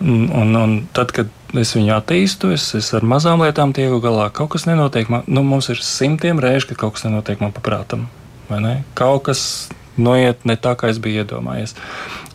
[0.03, 4.27] Un, un, tad, kad es viņu attīstu, es, es ar mazām lietām tieku galā.
[4.35, 8.09] Kaut kas nenotiek man, nu, mums ir simtiem reižu, ka kaut kas nenotiek man paprātam.
[8.97, 9.41] Kaut kas
[9.97, 11.75] noiet ne tā, kā es biju iedomājies.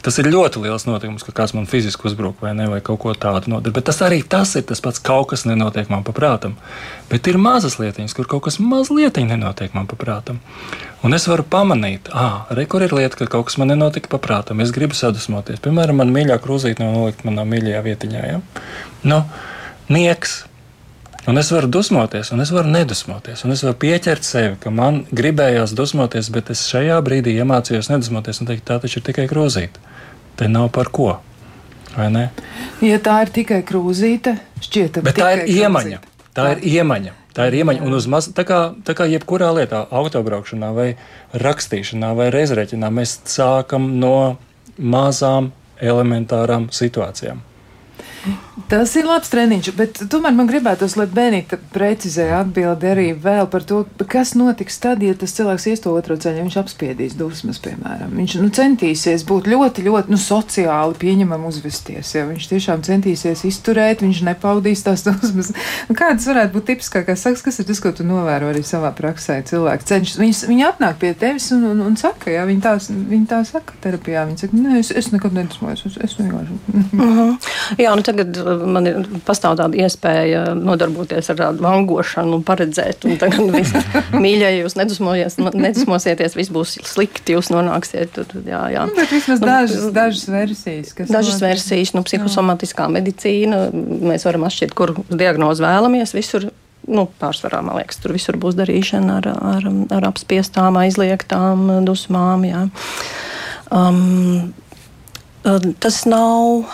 [0.01, 3.13] Tas ir ļoti liels notikums, ka kāds man fiziski uzbruk vai, ne, vai kaut ko
[3.13, 3.75] tādu nodara.
[3.77, 6.55] Bet tas arī tas ir tas pats, kaut kas nenotiek man paprātam.
[7.11, 10.41] Bet ir mazas lietiņas, kur kaut kas mazliet nenotiek man paprātam.
[11.05, 14.65] Un es varu pamanīt, ah, re, kur ir lieta, ka kaut kas man nenotika paprātam.
[14.65, 15.61] Es gribu sadusmoties.
[15.65, 18.25] Piemēram, man mīļākā krūzīte nav nolikta manā mīļajā vietiņā.
[18.31, 18.41] Ja?
[19.05, 19.23] Nu,
[19.93, 20.45] nieks,
[21.29, 25.03] Un es varu dusmoties, un es varu nedusmoties, un es varu pieķert sevi, ka man
[25.13, 29.83] gribējās dusmoties, bet es šajā brīdī iemācījos nedusmoties un teikt, tā taču ir tikai krūzīte.
[30.41, 31.11] Te nav par ko.
[32.81, 36.01] Ja tā ir tikai krūzīte, šķiet, bet tā ir iemaņa.
[36.31, 37.17] Tā, tā ir iemaņa.
[37.37, 37.85] Tā ir iemaņa.
[37.85, 40.89] Un maz, tā, kā, tā kā jebkurā lietā, autobraukšanā, vai
[41.37, 44.39] rakstīšanā, vai reizreķinā, mēs sākam no
[44.81, 47.45] mazām elementārām situācijām.
[48.69, 53.65] Tas ir labs treniņš, bet tomēr man gribētos, lai Benita precizē atbildi arī vēl par
[53.67, 57.61] to, kas notiks tad, ja tas cilvēks ies to otro ceļu, ja viņš apspiedīs dusmas,
[57.63, 58.13] piemēram.
[58.19, 64.05] Viņš nu, centīsies būt ļoti, ļoti nu, sociāli pieņemam uzvesties, ja viņš tiešām centīsies izturēt,
[64.05, 65.53] viņš nepaudīs tās dusmas.
[65.89, 69.41] Nu, kādas varētu būt tipiskākās sakas, kas ir tas, ko tu novēro arī savā praksē?
[69.51, 72.77] Cilvēki cenšas, viņi, viņi atnāk pie tevis un, un, un saka, jā, viņi tā,
[73.15, 76.59] viņi tā saka terapijā, viņi saka, nē, es, es nekad nedusmojos, es, es vienkārši.
[76.71, 77.51] Uh -huh.
[77.79, 83.07] Jā, nu tagad man ir pastāv tāda iespēja nodarboties ar tādu vangošanu un paredzēt.
[83.09, 83.75] Un tagad viss
[84.15, 88.31] mīļie, jūs nedusmosieties, viss būs slikti, jūs nonāksiet tur.
[88.47, 88.87] Jā, jā.
[88.91, 90.95] Nu, bet vismaz nu, dažas, dažas versijas.
[91.01, 91.47] Dažas notiek?
[91.49, 92.95] versijas, nu, psihosomatiskā jā.
[92.99, 93.63] medicīna,
[94.13, 96.17] mēs varam atšķirt, kur diagnozi vēlamies.
[96.17, 96.51] Visur
[96.91, 102.47] nu, pārsvarā, man liekas, tur visur būs darīšana ar, ar, ar apspiestām, aizliegtām dusmām.
[102.49, 102.65] Jā.
[103.71, 104.53] Um,
[105.81, 106.65] tas nav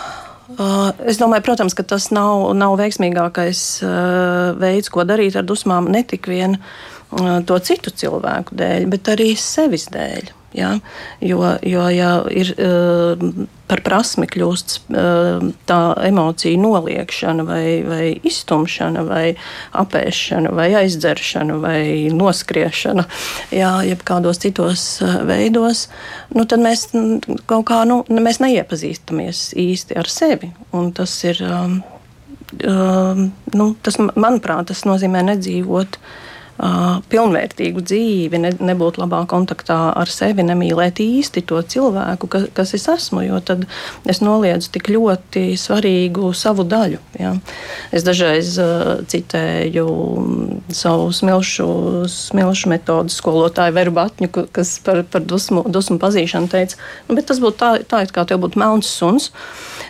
[1.05, 6.01] es domāju, protams, ka tas nav, nav veiksmīgākais uh, veids, ko darīt ar dusmām, ne
[6.07, 10.36] tik vien uh, to citu cilvēku dēļ, bet arī sevis dēļ.
[10.53, 10.79] Ja?
[11.21, 13.19] Jo, jo ja ir uh,
[13.67, 19.25] par prasmi kļūst uh, tā emocija noliekšana, vai, vai iztumšana, vai
[19.77, 21.81] apēšana, vai aizdzeršana, vai
[22.15, 23.05] noskriešana,
[23.51, 25.87] ja, jeb kādos citos uh, veidos,
[26.31, 26.87] nu, tad mēs
[27.45, 30.53] kaut kā nu, mēs neiepazīstamies īsti ar sevi.
[30.95, 31.81] Tas ir, um,
[33.53, 36.15] nu, tas, manuprāt, tas nozīmē nedzīvot uh,
[36.57, 42.73] uh, pilnvērtīgu dzīvi, ne, nebūt labā kontaktā ar sevi, nemīlēt īsti to cilvēku, ka, kas
[42.77, 43.65] es esmu, jo tad
[44.09, 47.01] es noliedzu tik ļoti svarīgu savu daļu.
[47.19, 47.35] Ja.
[47.95, 49.87] Es dažreiz uh, citēju
[50.73, 51.69] savu smilšu,
[52.11, 57.41] smilšu metodu skolotāju Veru Batņu, kas par, par dusmu, dusmu pazīšanu teica, nu, bet tas
[57.43, 59.31] būtu tā, tā it kā tev būtu melns suns.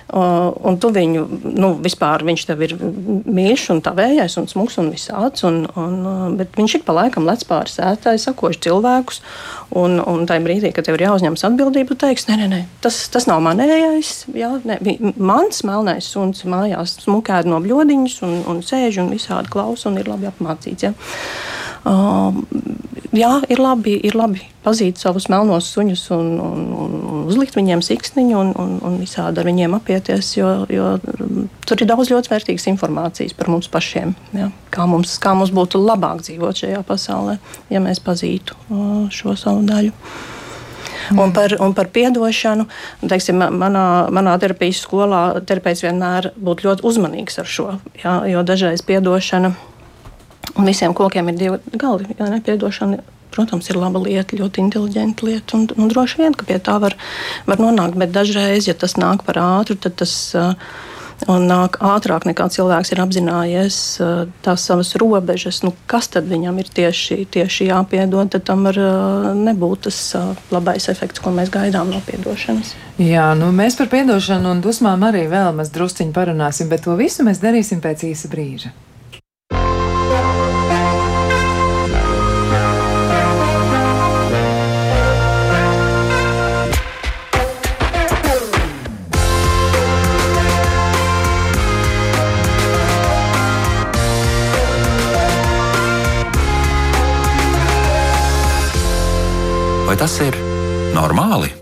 [0.08, 1.22] Un tu viņu,
[1.60, 6.56] nu, vispār viņš tev ir mīļš un tavējais un smuks un visāds, un, un, bet
[6.58, 9.22] viņš ik pa laikam lec pāri sētai, sakoši cilvēkus,
[9.78, 13.00] un, un tajā brīdī, kad tev ir jāuzņemas atbildība, tu teiksi, nē, nē, nē tas,
[13.14, 14.80] tas nav manējais, jā, nē,
[15.16, 20.10] mans melnais suns mājās smukēd no bļodiņas un, un sēž un visādi klausa un ir
[20.12, 20.90] labi apmācīts.
[20.90, 20.94] Ja.
[21.88, 22.36] Uh,
[23.16, 28.38] jā, ir labi, ir labi pazīt savus melnos suņus un, un, un uzlikt viņiem siksniņu
[28.40, 30.90] un, un, un visādi ar viņiem apieties, jo, jo
[31.68, 34.16] tur ir daudz ļoti vērtīgas informācijas par mums pašiem.
[34.36, 34.50] Ja?
[34.74, 37.38] Kā, mums, kā mums būtu labāk dzīvot šajā pasaulē,
[37.72, 38.58] ja mēs pazītu
[39.14, 39.96] šo savu daļu.
[41.08, 41.20] Mm.
[41.24, 42.66] Un par, un par piedošanu,
[43.08, 47.70] teiksim, manā, manā terapijas skolā terapeits vienmēr būtu ļoti uzmanīgs ar šo.
[48.04, 49.54] Ja, jo dažreiz piedošana
[50.56, 52.08] Un visiem kokiem ir divi gali.
[52.18, 53.02] Jā, nepiedošana,
[53.36, 55.58] protams, ir laba lieta, ļoti inteliģenta lieta.
[55.60, 56.98] Un, un droši vien, ka pie tā var,
[57.50, 57.98] var nonākt.
[58.00, 60.18] Bet dažreiz, ja tas nāk par ātru, tad tas.
[61.26, 63.78] Un nāk ātrāk nekā cilvēks ir apzinājies
[64.46, 65.64] tās savas robežas.
[65.66, 68.78] Nu, kas tad viņam ir tieši, tieši jāpiedod, tad tam var
[69.34, 69.98] nebūt tas
[70.54, 72.76] labais efekts, ko mēs gaidām no piedošanas.
[73.02, 77.26] Jā, nu mēs par piedošanu un dusmām arī vēl maz drusciņi parunāsim, bet to visu
[77.26, 78.78] mēs darīsim pēc īsa brīža.
[99.98, 100.36] Tas ir
[100.94, 101.57] normāli?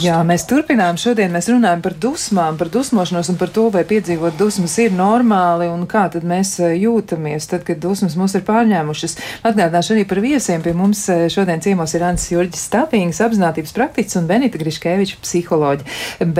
[0.00, 0.96] Jā, mēs turpinām.
[0.96, 5.66] Šodien mēs runājam par dusmām, par dusmošanos un par to, vai piedzīvot dusmas ir normāli
[5.68, 9.16] un kā tad mēs eh, jūtamies, tad, kad dusmas mūs ir pārņēmušas.
[9.50, 10.64] Atgādināšu arī par viesiem.
[10.64, 15.88] Pie mums eh, šodien ciemos ir Ants Jurģis Stapīns, apzinātības praktiķis un Benita Griškeviča psiholoģi.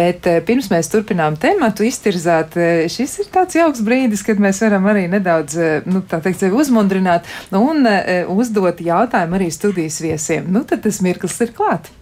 [0.00, 2.56] Bet eh, pirms mēs turpinām tematu iztirzāt,
[2.94, 7.28] šis ir tāds jauks brīdis, kad mēs varam arī nedaudz, nu, tā teikt, sevi uzmundrināt
[7.58, 7.84] un
[8.32, 10.48] uzdot jautājumu arī studijas viesiem.
[10.48, 11.92] Nu, tad tas mirklis ir klāt.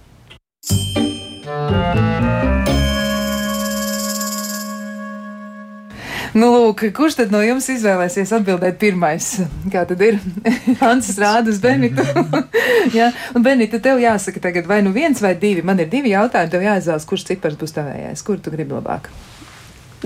[6.30, 9.32] Nu, lūk, kurš tad no jums izvēlēsies atbildēt pirmais?
[9.72, 10.20] Kā tad ir?
[10.82, 12.04] Hansis rāda uz Benitu.
[12.98, 15.64] Jā, un Benita, tev jāsaka tagad vai nu viens vai divi.
[15.66, 18.22] Man ir divi jautājumi, tev jāizvēlas, kurš cipars būs tavējais.
[18.26, 19.10] Kur tu gribi labāk?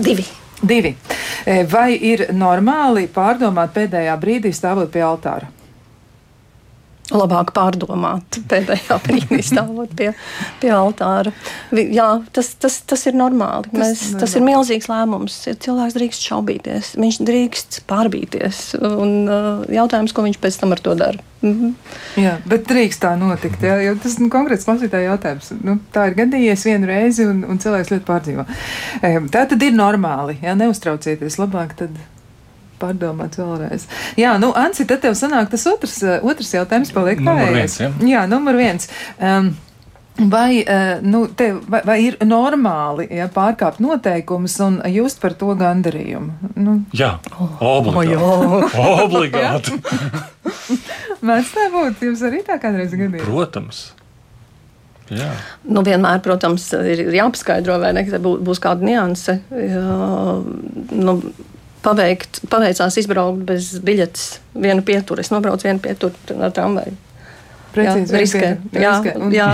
[0.01, 0.25] Divi.
[0.65, 0.95] Divi.
[1.45, 5.51] E, vai ir normāli pārdomāt pēdējā brīdī stāvot pie altāra?
[7.13, 10.11] Labāk pārdomāt pēdējā brīdī stāvot pie,
[10.61, 11.33] pie altāra.
[11.75, 13.69] Jā, tas, tas, tas ir normāli.
[13.71, 15.37] Tas, Mēs, tas ir milzīgs lēmums.
[15.65, 18.65] Cilvēks drīkst šaubīties, viņš drīkst pārbīties.
[18.81, 21.21] Un, uh, jautājums, ko viņš pēc tam ar to dara.
[21.45, 21.75] Mhm.
[22.17, 23.61] Jā, bet drīkst tā notikt.
[23.61, 25.51] Jā, jo tas nu, konkrēts klausītāja jautājums.
[25.61, 28.47] Nu, tā ir gadījies vienu reizi, un, un cilvēks ļoti pārdzīvo.
[29.33, 30.39] Tā tad ir normāli.
[30.41, 31.75] Jā, neuztraucieties labāk.
[31.77, 31.93] Tad
[32.81, 33.87] pārdomāt vēlreiz.
[34.19, 37.79] Jā, nu, Anci, tad tev sanāk tas otrs, eh, otrs jautājums paliek pavērts.
[37.83, 37.91] Ja?
[38.15, 38.89] Jā, numur viens.
[39.19, 39.55] Um,
[40.15, 45.49] Vai, uh, nu, te, vai, vai ir normāli ja, pārkāpt noteikumus un just par to
[45.59, 46.53] gandarījumu?
[46.55, 46.77] Nu.
[46.95, 47.17] Jā,
[47.59, 48.15] obligāti.
[48.15, 48.85] Oh, jā.
[49.03, 49.75] obligāti.
[51.25, 53.27] Mēdz tā būt, jums arī tā kādreiz gadījās?
[53.27, 53.81] Protams.
[55.11, 55.33] Jā.
[55.67, 59.41] Nu, vienmēr, protams, ir jāpaskaidro, vai ne, ka būs kāda nianse.
[59.51, 59.83] Jā,
[60.95, 61.19] nu,
[61.85, 64.29] paveikt, paveicās izbraukt bez biļetes,
[64.65, 65.23] vienu pieturu.
[65.23, 67.01] Es nobraucu vienu pieturu ar tramvaju.
[67.75, 68.49] Precīzi, jā, riskē.
[68.79, 69.33] Jā, un...
[69.35, 69.47] jā.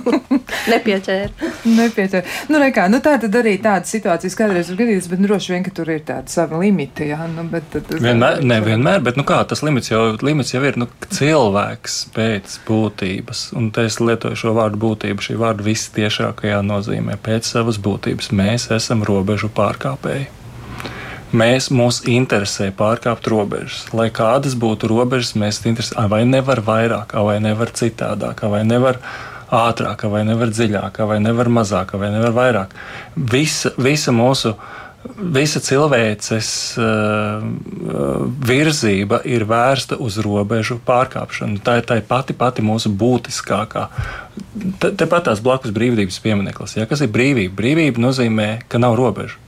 [0.72, 1.48] Nepieķēra.
[1.64, 2.34] Nepieķēra.
[2.52, 5.64] Nu, rekā, nu, tā tad arī tādas situācijas kādreiz ir gadījies, bet nu, droši vien,
[5.64, 7.08] ka tur ir tādi savi limiti.
[7.08, 10.62] Jā, nu, bet, tad, vienmēr, ne, vienmēr, bet nu, kā, tas limits jau, limits jau
[10.68, 13.46] ir nu, cilvēks pēc būtības.
[13.56, 17.16] Un te es lietoju šo vārdu būtību, šī vārda vistiešākajā nozīmē.
[17.24, 20.28] Pēc savas būtības mēs esam robežu pārkāpēji.
[21.30, 23.84] Mēs mūs interesē pārkāpt robežas.
[23.94, 28.98] Lai kādas būtu robežas, mēs interesē, vai nevar vairāk, vai nevar citādāk, vai nevar
[29.50, 32.74] ātrāk, vai nevar dziļāk, vai nevar mazāk, vai nevar vairāk.
[33.14, 34.56] Visa, visa mūsu
[35.16, 37.44] visa cilvēces uh,
[38.50, 41.60] virzība ir vērsta uz robežu pārkāpšanu.
[41.64, 43.86] Tā ir tā pati, pati mūsu būtiskākā.
[44.82, 46.76] Tepat tās blakus brīvības piemineklis.
[46.76, 47.54] Ja, kas ir brīvība?
[47.62, 49.38] Brīvība nozīmē, ka nav robežu.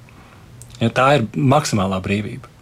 [0.83, 2.53] Ja, tā ir maksimālā brīvība.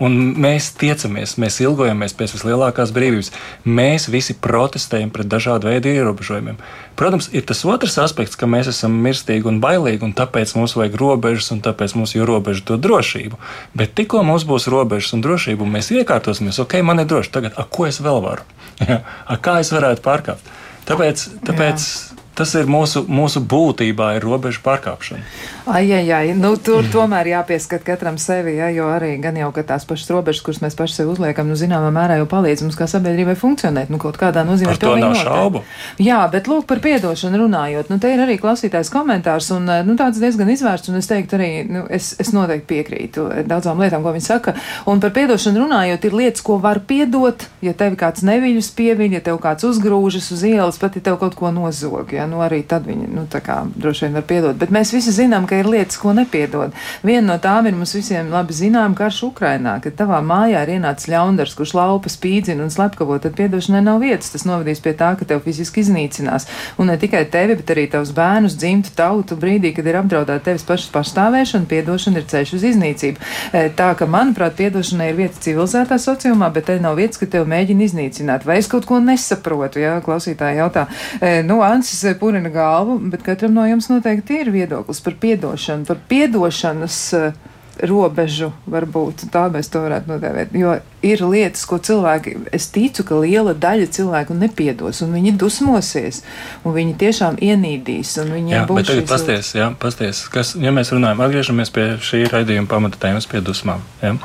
[0.00, 3.28] Un mēs tiecamies, mēs ilgojamies pēc vislielākās brīvības.
[3.68, 6.56] Mēs visi protestējam pret dažādu veidu ierobežojumiem.
[6.96, 10.96] Protams, ir tas otrs aspekts, ka mēs esam mirstīgi un bailīgi, un tāpēc mums vajag
[11.02, 13.36] robežas, un tāpēc mums ir robeža to drošību.
[13.76, 17.60] Bet tikko mums būs robežas un drošība, un mēs iekārtosimies, ok, man ir droši, tagad,
[17.60, 18.48] a, ko es vēl varu?
[18.80, 20.48] A, kā es varētu pārkāpt?
[20.88, 21.84] Tāpēc, tāpēc
[22.40, 25.20] tas ir mūsu, mūsu būtībā, ir robežu pārkāpšana.
[25.70, 26.32] Ai, ai, ai.
[26.34, 30.58] Nu, tur tomēr jāpieskat katram sevi, ja, jo arī gan jau tās pašas robežas, kuras
[30.64, 33.92] mēs paši sev uzliekam, nu, zināmā mērā jau palīdz mums kā sabiedrībai funkcionēt.
[33.92, 35.62] Nu, kaut kādā nozīmē to nav šaubu.
[36.02, 37.92] Jā, bet lūk par piedošanu runājot.
[37.92, 41.50] Nu, te ir arī klausītājs komentārs, un nu, tāds diezgan izvērsts, un es teiktu arī,
[41.70, 44.56] nu, es, es noteikti piekrītu daudzām lietām, ko viņi saka.
[44.90, 49.22] Un par piedošanu runājot, ir lietas, ko var piedot, ja tevi kāds neviļus pieviļ, ja
[49.30, 52.10] tev kāds uzgrūžas uz ielas, pat ja tev kaut ko nozog.
[52.16, 54.58] Ja, nu, arī tad viņi, nu, tā kā droši vien var piedot.
[54.58, 56.74] Bet mēs visi zinām, ka ir lietas, ko nepiedod.
[57.06, 61.10] Viena no tām ir mums visiem labi zinām karš Ukrainā, kad tavā mājā ir ienācis
[61.12, 64.32] ļaundars, kurš laupa spīdzina un slepkavo, tad piedošanai nav vietas.
[64.34, 66.48] Tas novadīs pie tā, ka tev fiziski iznīcinās.
[66.80, 70.66] Un ne tikai tevi, bet arī tavus bērnus, dzimtu tautu brīdī, kad ir apdraudēta tevis
[70.68, 73.28] pašas pastāvēšana, piedošana ir ceļš uz iznīcību.
[73.52, 77.48] E, tā ka, manuprāt, piedošanai ir vieta civilizētā sociumā, bet te nav vietas, ka tev
[77.50, 78.46] mēģina iznīcināt.
[78.48, 79.82] Vai es kaut ko nesaprotu?
[79.82, 80.86] Jā, klausītāji jautā.
[81.20, 85.39] E, nu, Ansis purina galvu, bet katram no jums noteikti ir viedoklis par piedošanu
[85.88, 87.50] par piedošanas uh,
[87.86, 90.52] robežu, varbūt tā mēs to varētu nodēvēt.
[90.58, 90.74] Jo
[91.06, 96.22] ir lietas, ko cilvēki, es ticu, ka liela daļa cilvēku nepiedos, un viņi dusmosies,
[96.64, 98.86] un viņi tiešām ienīdīs, jā, būs.
[98.90, 103.42] Tagad pasties, jā, pasties, kas, ja mēs runājam, atgriežamies pie šī raidījuma pamata tēmas, pie
[103.44, 103.84] dusmām.
[104.04, 104.16] Ja?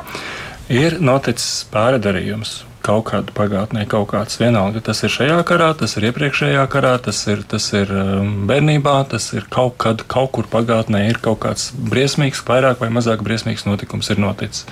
[0.71, 4.83] Ir noticis pārdarījums kaut kādu pagātnē, kaut kāds vienalga.
[4.85, 9.31] Tas ir šajā karā, tas ir iepriekšējā karā, tas ir, tas ir um, bērnībā, tas
[9.33, 14.11] ir kaut kad, kaut kur pagātnē ir kaut kāds briesmīgs, vairāk vai mazāk briesmīgs notikums
[14.13, 14.67] ir noticis.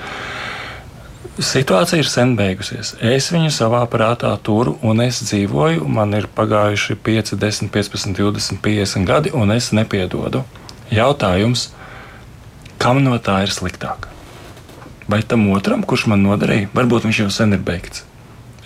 [1.34, 2.94] Situācija ir sen beigusies.
[3.02, 5.88] Es viņu savā prātā turu, un es dzīvoju.
[5.90, 10.46] Man ir pagājuši 5, 10, 15, 20, 50 gadi, un es nepiedodu.
[10.94, 11.72] Jautājums,
[12.78, 14.13] kam no tā ir sliktāk?
[15.10, 18.06] Vai tam otram, kurš man nodarīja, varbūt viņš jau sen ir beigts?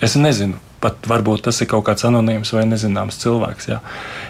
[0.04, 3.68] Es nezinu, pat varbūt tas ir kaut kāds anonīms vai nezināms cilvēks.
[3.72, 3.80] Jā.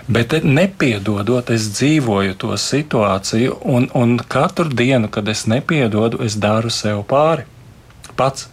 [0.09, 6.73] Bet nepiedodot, es dzīvoju to situāciju, un, un katru dienu, kad es nepiedodu, es daru
[6.73, 7.45] sev pāri
[8.17, 8.49] pats.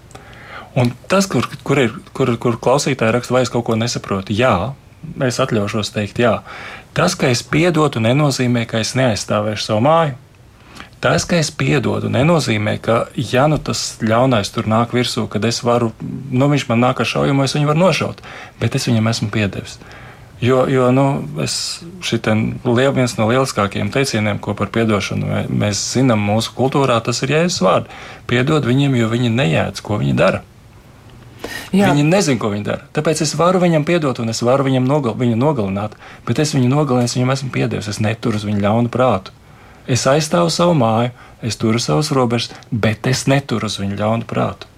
[0.76, 4.74] Un tas, kur, kur, ir, kur, kur klausītāji raksta, vai es kaut ko nesaprotu, jā,
[5.24, 6.42] es atļaušos teikt, jā.
[6.96, 10.18] Tas, ka es piedodu, nenozīmē, ka es neaizstāvēšu savu māju.
[11.06, 15.62] Tas, ka es piedodu, nenozīmē, ka, ja nu tas ļaunais tur nāk virsū, kad es
[15.62, 15.92] varu,
[16.34, 18.24] nu viņš man nāk ar šaujumu, es viņu varu nošaut,
[18.58, 19.78] bet es viņam esmu piedevis.
[20.42, 21.06] Jo, jo nu,
[22.02, 26.98] šis ir viens no lieliskākajiem teicieniem, ko par atdošanu mēs zinām mūsu kultūrā.
[27.06, 28.02] Tas ir jēzus vārds.
[28.28, 30.42] Piedod viņiem, jo viņi nejēdz, ko viņi dara.
[31.72, 31.94] Jā.
[31.94, 32.90] Viņi nezina, ko viņi dara.
[32.98, 35.96] Tāpēc es varu viņam piedot, un es varu viņam nogal, viņu nogalināt.
[36.28, 37.90] Bet es viņu nogalinu, es viņam esmu piedevis.
[37.94, 39.32] Es neturu uz viņu ļaunu prātu.
[39.88, 41.12] Es aizstāvu savu māju,
[41.46, 44.72] es turu savus robežas, bet es neturu uz viņu ļaunu prātu.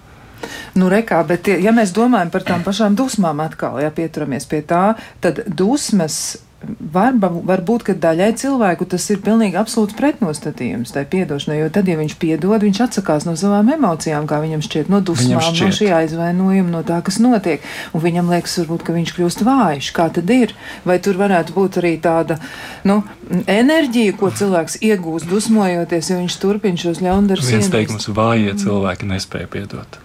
[0.78, 4.92] Nu, rekā, bet, ja mēs domājam par tām pašām dusmām, atkal, ja pieturamies pie tā,
[5.24, 7.14] tad dusmas Var,
[7.46, 11.94] var būt, ka daļai cilvēku tas ir pilnīgi absolūts pretnostatījums tai piedošanai, jo tad, ja
[12.00, 16.72] viņš piedod, viņš atsakās no savām emocijām, kā viņam šķiet, no dusmām, no šī aizvainojuma,
[16.72, 17.62] no tā, kas notiek,
[17.94, 19.92] un viņam liekas, varbūt, ka viņš kļūst vājš.
[19.94, 20.56] Kā tad ir?
[20.88, 22.40] Vai tur varētu būt arī tāda,
[22.90, 23.04] nu,
[23.46, 27.54] enerģija, ko cilvēks iegūst dusmojoties, ja viņš turpina šos ļaundarus?
[27.54, 30.02] Viens teikums- vājie cilvēki nespēja piedot.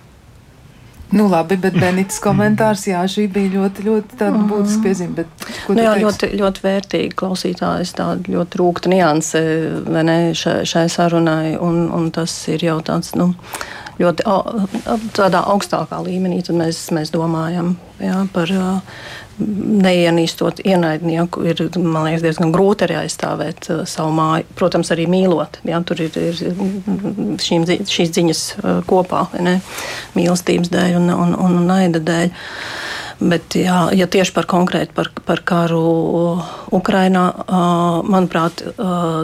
[1.14, 5.18] Nu, labi, bet Benītas komentārs, jā, šī bija ļoti, ļoti tāda būtiska piezīme.
[5.22, 9.44] Bet, nu, jā, ļoti, ļoti vērtīgi klausītājs, tāda ļoti rūkta nianse
[9.94, 13.30] ne, šai, šai sarunai, un, un tas ir jau tāds, nu,
[14.02, 14.26] ļoti
[15.14, 18.54] tādā augstākā līmenī, tad mēs, mēs domājam jā, par
[19.40, 24.48] neienīstot ienaidnieku, ir liekas, diezgan grūti arī aizstāvēt uh, savu māju.
[24.60, 25.60] Protams, arī mīlot.
[25.68, 26.40] Jā, tur ir, ir
[27.42, 29.60] šīm, šīs ziņas uh, kopā, ne,
[30.18, 32.34] mīlestības dēļ un, un, un naida dēļ.
[33.24, 35.84] Bet, jā, ja tieši par konkrēti par, par karu
[36.76, 39.24] Ukrainā, uh, manuprāt, uh,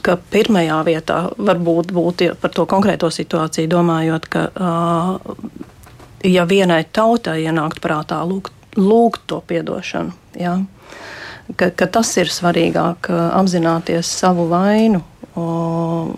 [0.00, 5.34] ka pirmajā vietā varbūt būtu par to konkrēto situāciju domājot, ka uh,
[6.24, 10.14] ja vienai tautai ienākt prātā lūgt lūgt to atdošanu.
[10.38, 10.58] Ja?
[11.56, 15.02] Ka, ka tas ir svarīgāk, apzināties savu vainu.
[15.38, 16.10] O,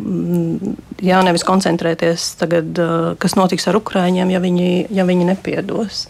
[1.05, 2.79] jā, nevis koncentrēties tagad,
[3.21, 6.07] kas notiks ar ukrāņiem, ja viņi, ja viņi nepiedos.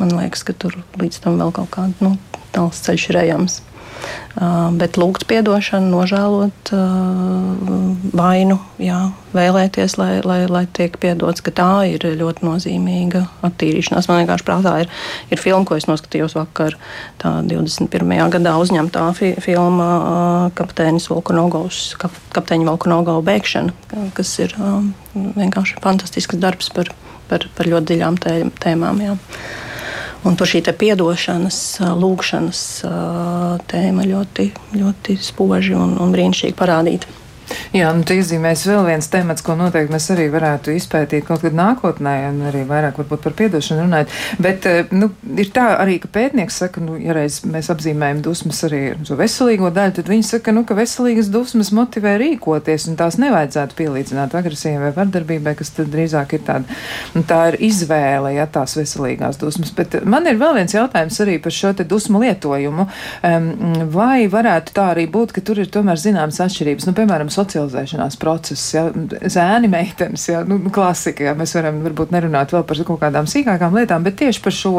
[0.00, 2.16] Man liekas, ka tur līdz tam vēl kaut kāds nu,
[2.54, 3.60] tāls ceļš ir ejams.
[4.34, 8.98] Uh, bet lūgt atdošanu, nožēlot uh, vainu, jā,
[9.30, 14.08] vēlēties, lai, lai, lai tiek piedots, ka tā ir ļoti nozīmīga attīrīšanās.
[14.10, 14.90] Man vienkārši prātā ir,
[15.30, 16.74] ir filma, ko es noskatījos vakar,
[17.22, 18.10] tā 21.
[18.34, 25.78] gadā uzņemtā fi, filma uh, Kapteinis Volkonogovs, kap, Kapteiņa Volkonogovs bēgšana, kas ir um, vienkārši
[25.84, 26.90] fantastisks darbs par,
[27.30, 28.18] par, par ļoti dziļām
[28.66, 29.06] tēmām.
[29.06, 29.14] Jā.
[30.24, 30.62] Un tur šī
[30.94, 31.58] atdošanas,
[32.00, 32.62] lūgšanas
[33.68, 34.46] tēma ļoti,
[34.80, 37.23] ļoti spoži un, un brīnišķīgi parādīta.
[37.74, 41.56] Jā, nu, tā iezīmēs vēl viens temats, ko noteikti mēs arī varētu izpētīt kaut kad
[41.56, 44.12] nākotnē, un arī vairāk varbūt par piedošanu runāt.
[44.42, 48.62] Bet, eh, nu, ir tā arī, ka pētnieks saka, nu, ja reiz mēs apzīmējam dusmas
[48.68, 53.18] arī šo veselīgo daļu, tad viņi saka, nu, ka veselīgas dusmas motivē rīkoties, un tās
[53.22, 56.78] nevajadzētu pielīdzināt agresijai vai vardarbībai, kas tad drīzāk ir tāda,
[57.14, 59.72] nu, tā ir izvēle, ja tās veselīgās dusmas.
[59.74, 62.86] Bet man ir vēl viens jautājums arī par šo te dusmu lietojumu.
[63.24, 63.50] Um,
[63.94, 68.74] vai varētu tā arī būt, ka tur ir tomēr zināmas atšķirības, nu, piemēram, socializēšanās process,
[68.74, 68.86] ja,
[69.30, 73.76] zēni, meitenes, ja, nu, klasika, ja, mēs varam varbūt nerunāt vēl par kaut kādām sīkākām
[73.78, 74.72] lietām, bet tieši par šo,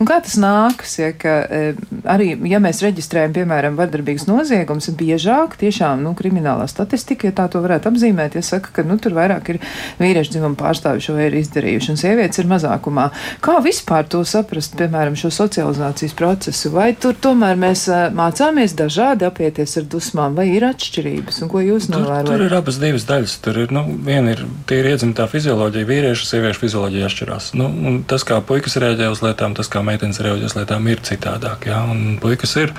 [0.00, 1.62] nu, kā tas nākas, ja, ka e,
[2.10, 7.62] arī, ja mēs reģistrējam, piemēram, vardarbīgas noziegums, biežāk tiešām, nu, kriminālā statistika, ja tā to
[7.64, 9.60] varētu apzīmēt, ja saka, ka, nu, tur vairāk ir
[10.00, 13.08] vīriešu dzimumu pārstāvi šo ir izdarījuši, un sievietes ir mazākumā.
[13.44, 19.26] Kā vispār to saprast, piemēram, šo socializācijas procesu, vai tur tomēr mēs e, mācāmies dažādi
[19.28, 22.28] apieties ar dusmām, vai ir atšķirības, un ko jūs no novērojat?
[22.28, 23.36] Tur, tur ir abas divas daļas.
[23.44, 27.48] Tur ir nu, viena ir tīri iedzimtā fizioloģija, vīriešu, sieviešu fizioloģija atšķirās.
[27.58, 27.70] Nu,
[28.08, 31.66] tas, kā puikas reaģē uz lietām, tas, kā meitenes reaģē uz lietām, ir citādāk.
[31.70, 31.82] Ja?
[31.88, 32.74] Un puikas ir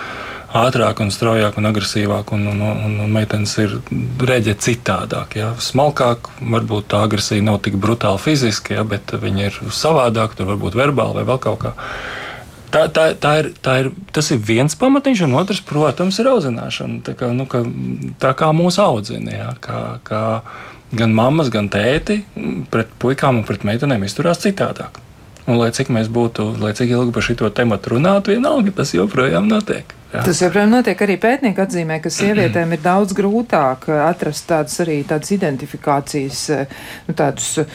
[0.54, 3.78] ātrāk, un straujāk un agresīvāk, un, un, un, un meitenes ir
[4.22, 5.38] reaģē citādāk.
[5.42, 5.54] Ja?
[5.58, 8.86] Smalkāk, varbūt tā agresija nav tik brutāla fiziski, ja?
[8.88, 11.74] bet viņa ir savādāk, tur varbūt verbāli vai vēl kaut kā.
[12.74, 17.02] Tā, tā, tā ir, tā ir, tas ir viens pamatiņš, un otrs, protams, ir audzināšana.
[17.06, 17.62] Tā kā, nu, ka,
[18.22, 20.24] tā kā mūsu audzina, jā, kā, kā
[20.98, 22.24] gan mammas, gan tēti
[22.74, 24.98] pret puikām un pret meitenēm izturās citādāk.
[25.44, 29.50] Un, lai cik mēs būtu, lai cik ilgi par šo tēmu runātu, vienalga tas joprojām
[29.52, 29.94] notiek.
[30.14, 30.22] Jā.
[30.28, 35.00] Tas joprojām notiek arī pētnieki atzīmē, ka sievietēm ir daudz grūtāk eh, atrast tādas arī
[35.10, 36.76] tādas identifikācijas, eh,
[37.08, 37.72] nu, tādus uh,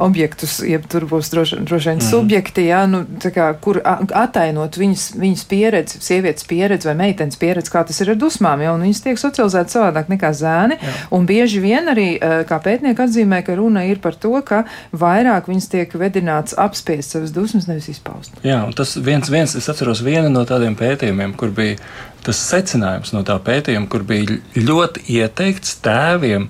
[0.00, 2.06] objektus, jeb tur būs droši, droši vien mm.
[2.06, 3.02] subjekti, jā, nu,
[3.34, 8.20] kā, kur atainot viņas, viņas pieredzi, sievietes pieredzi vai meitenes pieredzi, kā tas ir ar
[8.22, 10.96] dusmām, jā, un viņas tiek socializētas savādāk nekā zēni, jā.
[11.12, 12.08] un bieži vien arī,
[12.48, 14.64] kā pētnieki atzīmē, ka runa ir par to, ka
[14.96, 18.40] vairāk viņas tiek vedināts apspiest savas dusmas, nevis izpaust.
[18.46, 21.81] Jā, un tas viens, viens, es atceros vienu no tādiem pētījumiem, kur bija
[22.22, 26.48] tas secinājums no tā pētījuma, kur bija ļoti ieteikts tēviem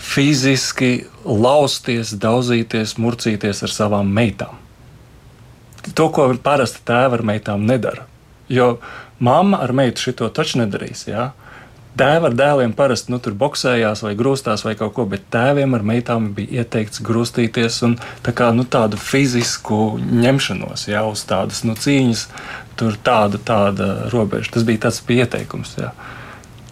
[0.00, 4.56] fiziski lausties, daudzīties, murcīties ar savām meitām.
[5.96, 8.06] To, ko parasti tēvi ar meitām nedara.
[8.50, 8.78] Jo
[9.20, 11.06] mamma ar meitu šito taču nedarīs.
[11.08, 11.30] Ja?
[11.98, 15.82] Tēvi ar dēliem parasti nu, tur boxējās vai grūstās vai kaut ko, bet tēviem ar
[15.86, 21.74] meitām bija ieteikts grūstīties un tā kā, nu, tādu fizisku ņemšanos, jau uz tādas nu,
[21.74, 22.24] cīņas
[22.80, 24.54] tur tāda, tāda robeža.
[24.54, 25.74] Tas bija tas pieteikums.
[25.82, 25.90] Jā.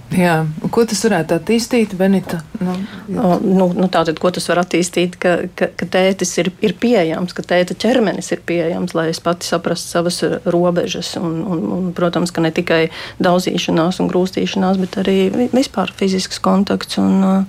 [0.09, 2.39] Jā, ko tas varētu attīstīt, Benita?
[2.65, 2.75] Nu,
[3.21, 7.35] o, nu, nu tātad, ko tas var attīstīt, ka, ka, ka tētis ir, ir pieejams,
[7.37, 11.13] ka tēta ķermenis ir pieejams, lai es pati saprastu savas robežas.
[11.21, 12.87] Un, un, un, protams, ka ne tikai
[13.21, 15.19] daudzīšanās un grūstīšanās, bet arī
[15.53, 16.97] vispār fizisks kontakts.
[17.03, 17.45] Un,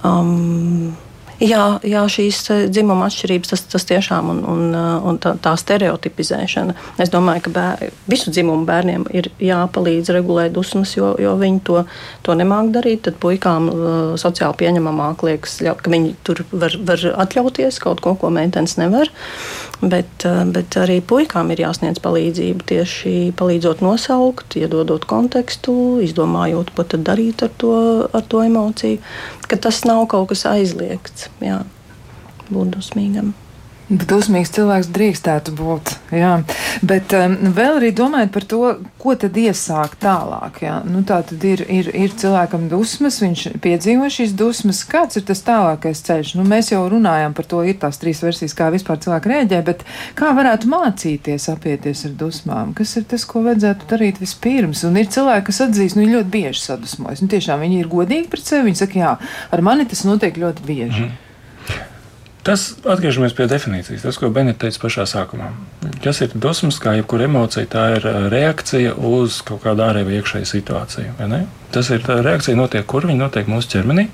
[0.00, 0.96] um,
[1.36, 5.52] Jā, jā šīs eh, dzimuma atšķirības, tas, tas tiešām un, un, eh, un tā, tā
[5.60, 6.76] stereotipizēšana.
[7.02, 11.82] Es domāju, ka bēr, visu dzimumu bērniem ir jāpalīdz regulēt dusmas, jo, jo viņi to,
[12.24, 13.04] to nemāk darīt.
[13.06, 18.32] Tad puikām uh, sociāli pieņemamāk liekas, ka viņi tur var, var atļauties kaut ko, ko
[18.32, 19.12] meitenes nevar.
[19.76, 20.24] Bet,
[20.56, 27.44] bet arī puikām ir jāsniedz palīdzība tieši palīdzot nosaukt, iedodot kontekstu, izdomājot, ko tad darīt
[27.44, 27.74] ar to,
[28.08, 29.02] ar to emociju
[29.50, 31.28] ka tas nav kaut kas aizliegts.
[31.44, 31.62] Jā,
[32.50, 33.34] būt dusmīgam.
[33.86, 35.92] Dusmīgs cilvēks drīkstētu būt.
[36.10, 36.32] Jā.
[36.82, 38.60] Bet um, vēl arī domājot par to,
[38.98, 40.58] ko tad iesākt tālāk.
[40.64, 40.80] Jā.
[40.82, 44.80] Nu, tā tad ir, ir, ir cilvēkam dusmas, viņš piedzīvo šīs dusmas.
[44.90, 46.32] Kāds ir tas tālākais ceļš?
[46.34, 49.84] Nu, mēs jau runājām par to, ir tās trīs versijas, kā vispār cilvēki rēģē, bet
[50.18, 52.72] kā varētu mācīties apieties ar dusmām?
[52.74, 54.82] Kas ir tas, ko vajadzētu darīt vispirms?
[54.88, 57.22] Un ir cilvēki, kas atzīst, nu, ļoti bieži sadusmojas.
[57.22, 58.66] Nu, tiešām viņi ir godīgi pret sevi.
[58.72, 59.14] Viņi saka, jā,
[59.54, 61.06] ar mani tas notiek ļoti bieži.
[61.06, 61.22] Mm.
[62.46, 65.48] Tas atgriežamies pie definīcijas, tas, ko Benita teica pašā sākumā.
[66.04, 70.50] Kas ir dusmas, kā jebkura emocija, tā ir reakcija uz kaut kādu ārēju vai iekšēju
[70.52, 71.16] situāciju.
[71.74, 74.06] Tas ir reakcija, notiek, kur viņa notiek mūsu ķermenī.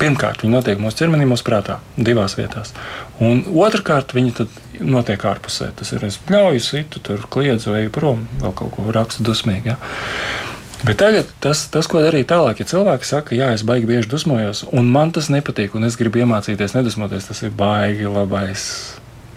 [0.00, 2.74] Pirmkārt, viņa notiek mūsu ķermenī, mūsu prātā, divās vietās.
[3.22, 4.48] Un otrkārt, viņa
[4.80, 5.70] notiek ārpusē.
[5.76, 9.74] Tas ir es pļauju, situ, tur kliedzu, eju prom, vēl kaut ko rakstu dusmīgi.
[9.74, 9.78] Ja?
[10.86, 14.62] Bet tagad tas, tas, ko darīt tālāk, ja cilvēki saka, jā, es baigi bieži dusmojos,
[14.72, 18.62] un man tas nepatīk, un es gribu iemācīties nedusmoties, tas ir baigi labais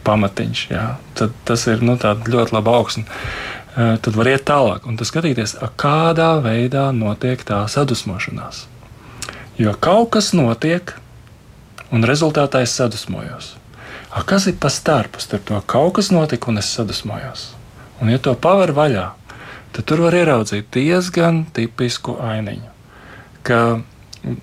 [0.07, 0.61] pamatiņš.
[0.71, 0.85] Jā.
[1.19, 3.05] Tad tas ir nu, ļoti labi augsne.
[3.73, 8.67] Tad var iet tālāk un skatīties, kādā veidā notiek tā sadusmošanās.
[9.57, 10.93] Jo kaut kas notiek,
[11.93, 13.53] un rezultātā es sadusmojos.
[14.13, 17.47] A, kas ir pa starpu starp to, kaut kas notika, un es sadusmojos?
[18.01, 19.07] Un, ja to paver vaļā,
[19.73, 22.69] tad tur var ieraudzīt diezgan tipisku ainiņu.
[23.43, 23.59] Ka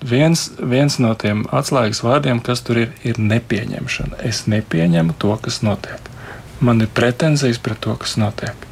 [0.05, 4.21] viens, viens no tiem atslēgas vārdiem, kas tur ir, ir nepieņemšana.
[4.27, 6.11] Es nepieņemu to, kas notiek.
[6.61, 8.67] Man ir pretenzijas pret to, kas notiek.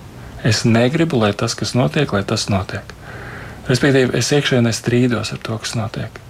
[0.46, 2.96] Es negribu, lai tas, kas notiek, lai tas notiek.
[3.70, 6.22] Respektīvi, es iekšēnē strīdos ar to, kas notiek.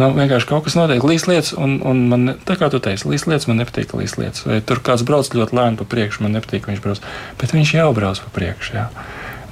[0.00, 3.26] Nu, vienkārši kaut kas notiek, līdz lietas, un, un man, tā kā tu teici, līdz
[3.28, 4.44] lietas man nepatīk, līdz lietas.
[4.48, 7.02] Vai tur kāds brauc ļoti lēni pa priekšu, man nepatīk, viņš brauc.
[7.40, 8.78] Bet viņš jau brauc pa priekšu.
[8.78, 8.86] Jā.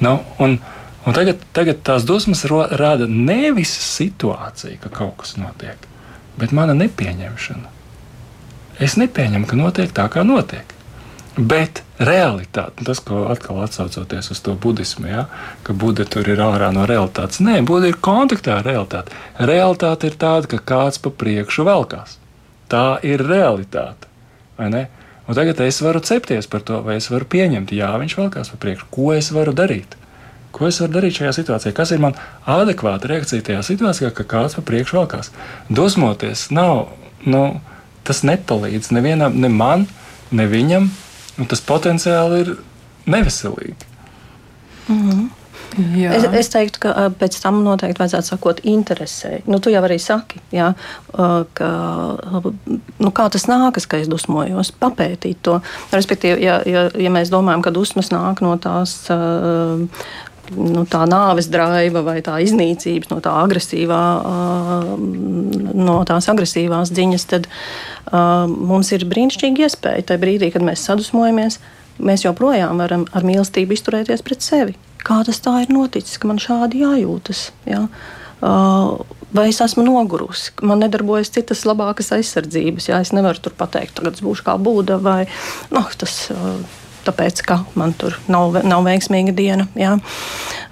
[0.00, 0.58] Nu, un,
[1.04, 5.88] un tagad, tagad tās dusmas rada nevis situācija, ka kaut kas notiek,
[6.40, 7.76] bet mana nepieņemšana.
[8.80, 10.76] Es nepieņemu, ka notiek tā, kā notiek.
[11.36, 15.26] Bet realitāte, tas, ko atkal atsaucoties uz to budismu, ja,
[15.62, 17.42] ka Buda tur ir ārā no realitātes.
[17.44, 19.14] Nē, Buda ir kontaktā ar realitāti.
[19.38, 22.16] Realitāte ir tāda, ka kāds pa priekšu velkās.
[22.72, 24.08] Tā ir realitāte.
[25.30, 28.56] Un tagad es varu cepties par to, vai es varu pieņemt, jā, viņš velkās pa
[28.64, 28.88] priekšu.
[28.90, 29.92] Ko es varu darīt?
[30.50, 31.70] Ko es varu darīt šajā situācijā?
[31.76, 32.16] Kas ir man
[32.50, 35.30] adekvāta reakcija tajā situācijā, ka kāds pa priekšu velkās?
[35.70, 36.88] Dosmoties nav,
[37.22, 37.44] nu,
[38.02, 39.86] tas nepalīdz nevienam, ne man,
[40.34, 40.90] ne viņam.
[41.46, 42.50] Tas potenciāli ir
[43.06, 43.86] neveselīgi.
[44.88, 45.28] Mm -hmm.
[45.78, 46.14] Jā.
[46.16, 49.36] Es, es teiktu, ka pēc tam noteikti vajadzētu sakot interesē.
[49.46, 50.72] Nu, tu jau arī saki, jā,
[51.14, 51.68] ka,
[52.98, 55.60] nu, kā tas nākas, ka es dusmojos, papētīt to.
[55.94, 58.96] Respektīvi, ja, ja, ja mēs domājam, ka dusmas nāk no tās
[60.56, 64.02] nu, tā nāves draiva vai tā iznīcības, no, tā agresīvā,
[65.78, 67.48] no tās agresīvās ziņas, tad
[68.50, 71.60] mums ir brīnišķīga iespēja tajā brīdī, kad mēs sadusmojamies.
[72.00, 74.78] Mēs joprojām varam ar mīlestību izturēties pret sevi.
[75.06, 77.50] Kā tas tā ir noticis, ka man šādi jājūtas?
[77.68, 77.86] Ja?
[78.40, 82.88] vai es esmu nogurusi, man nedarbojas citas labākas aizsardzības.
[82.88, 85.26] Jā, es nevaru tur pateikt, tagad es būšu kā būda vai
[85.70, 86.14] no, nu, tas
[87.06, 89.68] tāpēc, ka man tur nav, nav veiksmīga diena.
[89.78, 89.96] Jā,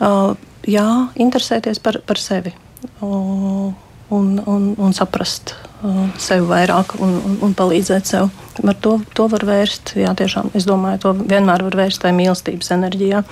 [0.05, 0.33] uh,
[0.69, 0.89] jā
[1.21, 2.53] interesēties par, par sevi
[3.01, 3.71] uh,
[4.15, 8.31] un, un, un saprast uh, sevi vairāk un, un, un palīdzēt sev.
[8.59, 12.73] Ar to, to var vērst, jā, tiešām, es domāju, to vienmēr var vērst tajā mīlestības
[12.79, 13.23] enerģijā.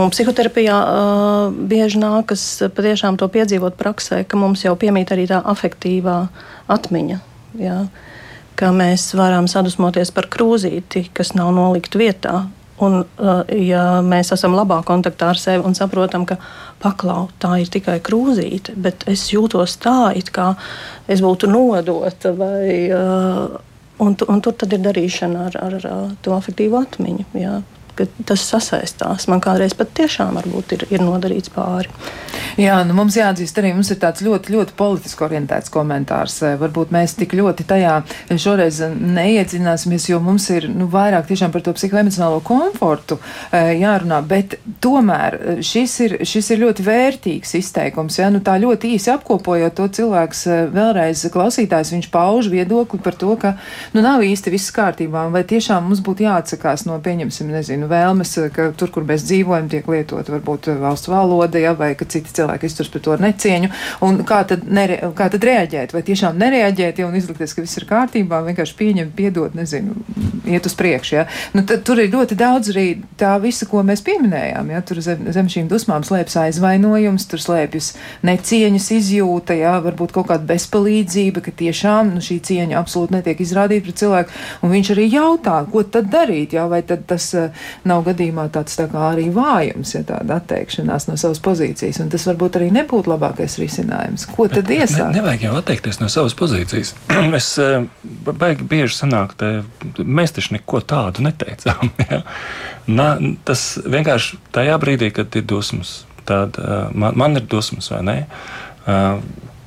[0.00, 2.44] Un psihoterapijā uh, bieži nākas
[2.76, 6.16] patiešām to piedzīvot praksē, ka mums jau piemīt arī tā afektīvā
[6.70, 7.18] atmiņa.
[7.60, 7.82] Jā.
[8.56, 12.34] Ka mēs varam sadusmoties par krūzīti, kas nav nolikta vietā.
[12.80, 13.02] Un,
[13.52, 16.38] ja mēs esam labā kontaktā ar sevi un saprotam, ka
[16.80, 20.54] paklau, tā ir tikai krūzīte, bet es jūtos tā, it kā
[21.04, 22.88] es būtu nodota, vai,
[24.00, 27.28] un, un tur ir darīšana ar, ar, ar to afektīvu atmiņu.
[27.36, 27.58] Jā
[28.26, 29.28] tas sasaistās.
[29.30, 31.90] Man kādreiz pat tiešām ir, ir nodarīts pāri.
[32.58, 36.40] Jā, nu mums jāatzīst arī, mums ir tāds ļoti, ļoti politiski orientēts komentārs.
[36.44, 37.94] Eh, varbūt mēs tik ļoti tajā
[38.30, 44.58] šoreiz neiedzināsimies, jo mums ir nu, vairāk tiešām par to psihoemocionālo komfortu eh, jārunā, bet
[44.82, 48.18] tomēr eh, šis ir, šis ir ļoti vērtīgs izteikums.
[48.20, 48.30] Ja?
[48.34, 53.54] Nu, tā ļoti īsi apkopojot to cilvēks vēlreiz klausītājs, viņš pauž viedokli par to, ka
[53.94, 58.70] nu, nav īsti viss kārtībā, vai tiešām mums būtu jāatsakās no, pieņemsim, nezinu, vēlmes, ka
[58.78, 62.90] tur, kur mēs dzīvojam, tiek lietot varbūt valsts valoda, ja, vai ka citi cilvēki izturas
[62.92, 63.70] pret to necieņu.
[64.06, 65.94] Un kā tad, nere, kā tad reaģēt?
[65.96, 69.96] Vai tiešām nereaģēt ja, un izlikties, ka viss ir kārtībā, vienkārši pieņemt, piedot, nezinu,
[70.48, 71.14] iet uz priekšu.
[71.18, 71.26] Ja?
[71.56, 72.86] Nu, tad, tur ir ļoti daudz arī
[73.20, 74.72] tā visa, ko mēs pieminējām.
[74.74, 74.82] Ja?
[74.86, 77.92] Tur zem, zem šīm dusmām slēpjas aizvainojums, tur slēpjas
[78.26, 79.76] necieņas izjūta, ja?
[79.84, 84.36] varbūt kaut kāda bezpalīdzība, ka tiešām nu, šī cieņa absolūti netiek izrādīta pret cilvēku.
[84.64, 86.66] Un viņš arī jautā, ko tad darīt, ja?
[86.70, 87.30] vai tad tas
[87.88, 92.00] nav gadījumā tāds tā kā arī vājums, ja tāda atteikšanās no savas pozīcijas.
[92.04, 94.26] Un tas varbūt arī nebūtu labākais risinājums.
[94.30, 95.14] Ko tad Bet, iesākt?
[95.14, 96.94] Ne, nevajag jau atteikties no savas pozīcijas.
[97.40, 97.84] es eh,
[98.30, 99.52] baigi bieži sanāk, te,
[100.04, 101.92] mēs taču neko tādu neteicām.
[102.10, 102.24] Ja?
[102.90, 103.12] Na,
[103.46, 108.16] tas vienkārši tajā brīdī, kad ir dusmas, tad uh, man, man ir dusmas vai nē.
[108.82, 109.20] Uh,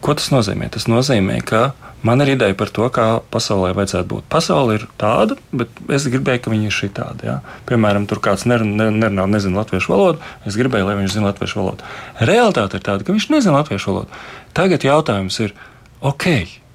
[0.04, 0.68] ko tas nozīmē?
[0.74, 1.70] Tas nozīmē, ka
[2.04, 4.26] Man ir ideja par to, kā pasaulē vajadzētu būt.
[4.32, 7.28] Pasaule ir tāda, bet es gribēju, ka viņi ir šī tāda.
[7.30, 7.36] Ja?
[7.70, 11.88] Piemēram, tur kāds nerunā, nerunā nezina latviešu valodu, es gribēju, lai viņš zina latviešu valodu.
[12.20, 14.20] Realtāte ir tāda, ka viņš nezina latviešu valodu.
[14.58, 15.56] Tagad jautājums ir,
[16.04, 16.28] ok,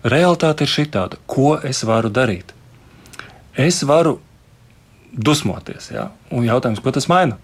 [0.09, 2.57] realitāte ir šī tāda, ko es varu darīt?
[3.53, 4.17] Es varu
[5.13, 6.09] dusmoties, ja?
[6.33, 7.37] un jautājums, ko tas maina?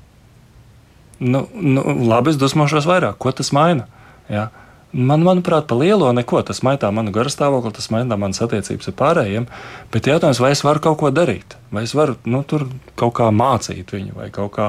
[1.21, 3.91] Nu, nu, labi, es dusmošos vairāk, ko tas maina?
[4.33, 4.49] Ja?
[4.95, 9.49] Man, manuprāt, pa lielo neko tas maitā manu garastāvokli, tas maitā manas attiecības ar pārējiem.
[9.91, 11.57] Bet jautājums, vai es varu kaut ko darīt?
[11.75, 12.69] Vai es varu nu, tur
[13.01, 14.69] kaut kā mācīt viņu, vai kaut kā,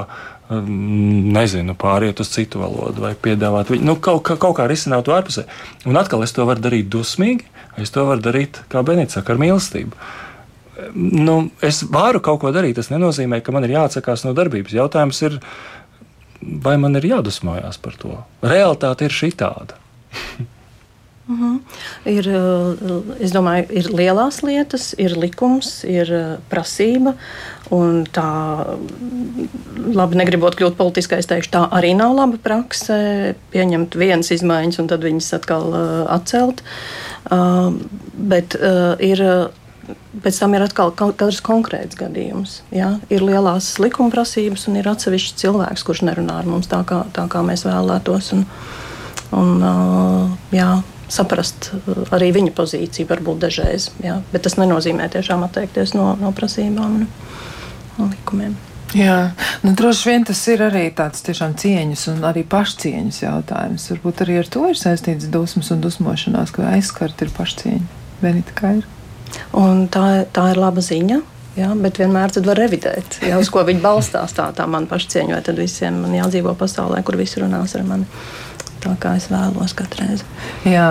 [0.50, 5.06] um, nezinu, pāriet uz citu valodu, vai piedāvāt viņu, nu, kaut, kā, kaut kā risināt
[5.06, 5.46] to ārpusē.
[5.86, 7.46] Un atkal es to varu darīt dusmīgi,
[7.78, 9.94] es to varu darīt, kā Benīts saka, ar mīlestību.
[10.98, 14.74] Nu, es varu kaut ko darīt, tas nenozīmē, ka man ir jāatsakās no darbības.
[14.74, 15.38] Jautājums ir,
[16.42, 18.18] vai man ir jādusmojās par to?
[18.42, 19.85] Realtāte ir šī tāda.
[21.28, 21.58] Uh -huh.
[22.04, 27.16] Ir, eh, es domāju, ir lielās lietas, ir likums, ir eh, prasība.
[28.14, 28.28] Tā,
[29.94, 33.34] labi, negribot kļūt politiskais, teikšu, tā arī nav laba prakse.
[33.50, 36.62] Pieņemt vienas izmaiņas un tad viņas atkal uh, atcelt.
[37.30, 37.74] Uh,
[38.14, 39.50] bet uh, ir.
[40.22, 42.62] Pēc tam ir atkal katrs konkrēts gadījums.
[42.74, 42.96] Ja?
[43.10, 47.26] Ir lielās likuma prasības, un ir atsevišķs cilvēks, kurš nerunā ar mums tā, kā, tā
[47.30, 48.32] kā mēs vēlētos.
[48.34, 48.46] Un,
[49.34, 50.70] un jā,
[51.12, 51.70] saprast
[52.14, 53.90] arī viņa pozīciju, varbūt dažreiz.
[54.04, 54.20] Jā.
[54.32, 57.06] Bet tas nenozīmē tiešām atteikties no, no prasībām un
[57.98, 58.56] no likumiem.
[58.96, 59.34] Jā,
[59.66, 63.88] nu, droši vien tas ir arī tāds tiešām cieņas un arī pašcieņas jautājums.
[63.92, 68.02] Varbūt arī ar to ir saistīts dusmas un dusmošanās, ka aizskart ir pašcieņa.
[68.22, 68.86] Benita, kā ir?
[69.58, 71.22] Un tā, tā ir laba ziņa.
[71.56, 74.34] Jā, bet vienmēr var revidēt, jā, uz ko viņi balstās.
[74.36, 78.04] Tā, tā man pašcieņa, vai tad visiem man jādzīvo pasaulē, kur visi runās ar mani
[78.86, 80.26] tā, kā es vēlos katru reizi.
[80.66, 80.86] Jā,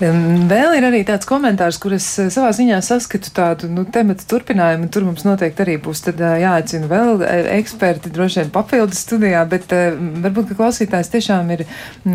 [0.00, 4.90] vēl ir arī tāds komentārs, kur es eh, savā ziņā saskatu tādu nu, tematu turpinājumu.
[4.92, 9.44] Tur mums noteikti arī būs tad, eh, jāaicina vēl eh, eksperti, droši vien papildus studijā,
[9.48, 11.64] bet varbūt, ka klausītājs tiešām ir,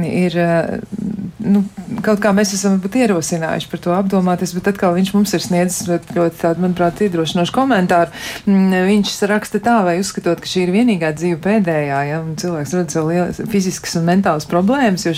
[0.07, 0.37] ir
[1.43, 1.63] nu,
[2.05, 6.39] kaut kā mēs esam ierosinājuši par to apdomāties, bet atkal viņš mums ir sniedzis ļoti,
[6.41, 8.13] tādu, manuprāt, iedrošinošu komentāru.
[8.47, 13.41] Viņš raksta tā, vai uzskatot, ka šī ir vienīgā dzīve pēdējā, ja cilvēks redz lielas
[13.51, 15.13] fiziskas un mentālas problēmas, jo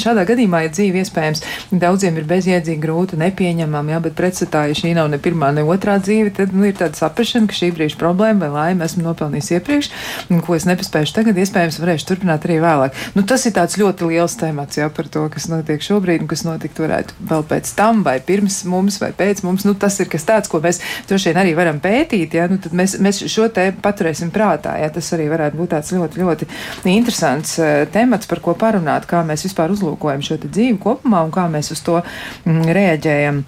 [0.00, 4.94] šādā gadījumā, ja dzīve iespējams daudziem ir bezjēdzīga, grūta, nepieņemama, ja, bet pretstatā, ja šī
[4.98, 8.48] nav ne pirmā, ne otrā dzīve, tad nu, ir tāda saprašana, ka šī brīža problēma
[8.48, 9.90] vai laime esmu nopelnījis iepriekš,
[10.32, 13.00] un ko es nepaspējuši tagad, iespējams, varēšu turpināt arī vēlāk.
[13.16, 16.44] Nu, tas ir tāds ļoti liels temats ja, par to, kas notiek šobrīd un kas
[16.46, 19.66] notikt varētu vēl pēc tam vai pirms mums vai pēc mums.
[19.68, 22.36] Nu, tas ir kas tāds, ko mēs droši vien arī varam pētīt.
[22.38, 24.76] Ja, nu, mēs, mēs šo te paturēsim prātā.
[24.82, 26.48] Ja, tas arī varētu būt tāds ļoti, ļoti
[26.94, 31.46] interesants uh, temats, par ko parunāt, kā mēs vispār uzlūkojam šo dzīvi kopumā un kā
[31.52, 33.44] mēs uz to mm, reaģējam.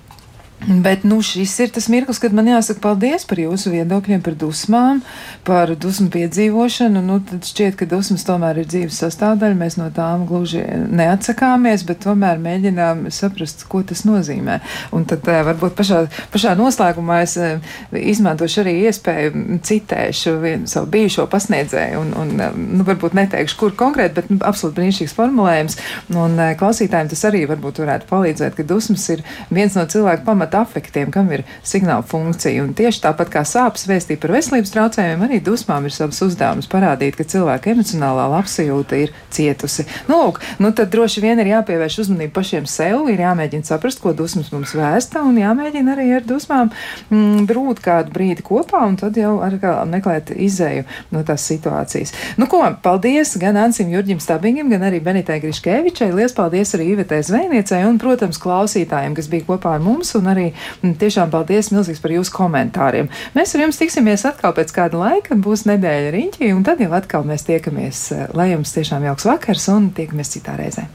[0.66, 4.98] Bet nu, šis ir tas mirklis, kad man jāsaka paldies par jūsu viedokļiem, par dusmām,
[5.46, 7.02] par dusmu piedzīvošanu.
[7.06, 9.58] Nu, tad šķiet, ka dusmas tomēr ir dzīves sastāvdaļa.
[9.60, 14.56] Mēs no tām gluži neatsakāmies, bet tomēr mēģinām saprast, ko tas nozīmē.
[14.96, 16.00] Un tad eh, varbūt pašā,
[16.34, 17.62] pašā noslēgumā es eh,
[17.94, 23.78] izmantošu arī iespēju citēšu vienu savu bijušo pasniedzēju, un, un eh, nu, varbūt neteikšu, kur
[23.84, 25.78] konkrēti, bet nu, absolūti brīnišķīgs formulējums.
[26.18, 29.22] Un klausītājiem tas arī varbūt varētu palīdzēt, ka dusmas ir
[29.54, 32.64] viens no cilvēku pamatiem pamat afektiem, kam ir signāla funkcija.
[32.64, 37.16] Un tieši tāpat kā sāpes vēstīt par veselības traucējumiem, arī dusmām ir savs uzdevums parādīt,
[37.16, 39.86] ka cilvēka emocionālā labsajūta ir cietusi.
[40.08, 44.14] Nu, lūk, nu tad droši vien ir jāpievērš uzmanība pašiem sev, ir jāmēģina saprast, ko
[44.16, 46.72] dusmas mums vēsta, un jāmēģina arī ar dusmām
[47.10, 52.14] mm, brūt kādu brīdi kopā, un tad jau ar kā meklēt izēju no tās situācijas.
[52.40, 56.10] Nu, ko, paldies gan Ansim Jurģim Stabingam, gan arī Benitai Griškevičai.
[56.16, 60.35] Liels paldies arī Ivetē Zvejniecei un, protams, klausītājiem, kas bija kopā ar mums, un arī
[60.44, 63.10] mm, tiešām paldies milzīgs par jūsu komentāriem.
[63.36, 67.26] Mēs ar jums tiksimies atkal pēc kāda laika, būs nedēļa riņķī, un tad jau atkal
[67.28, 68.06] mēs tiekamies.
[68.36, 70.88] Lai jums tiešām jauks vakars un tiekamies citā reizē.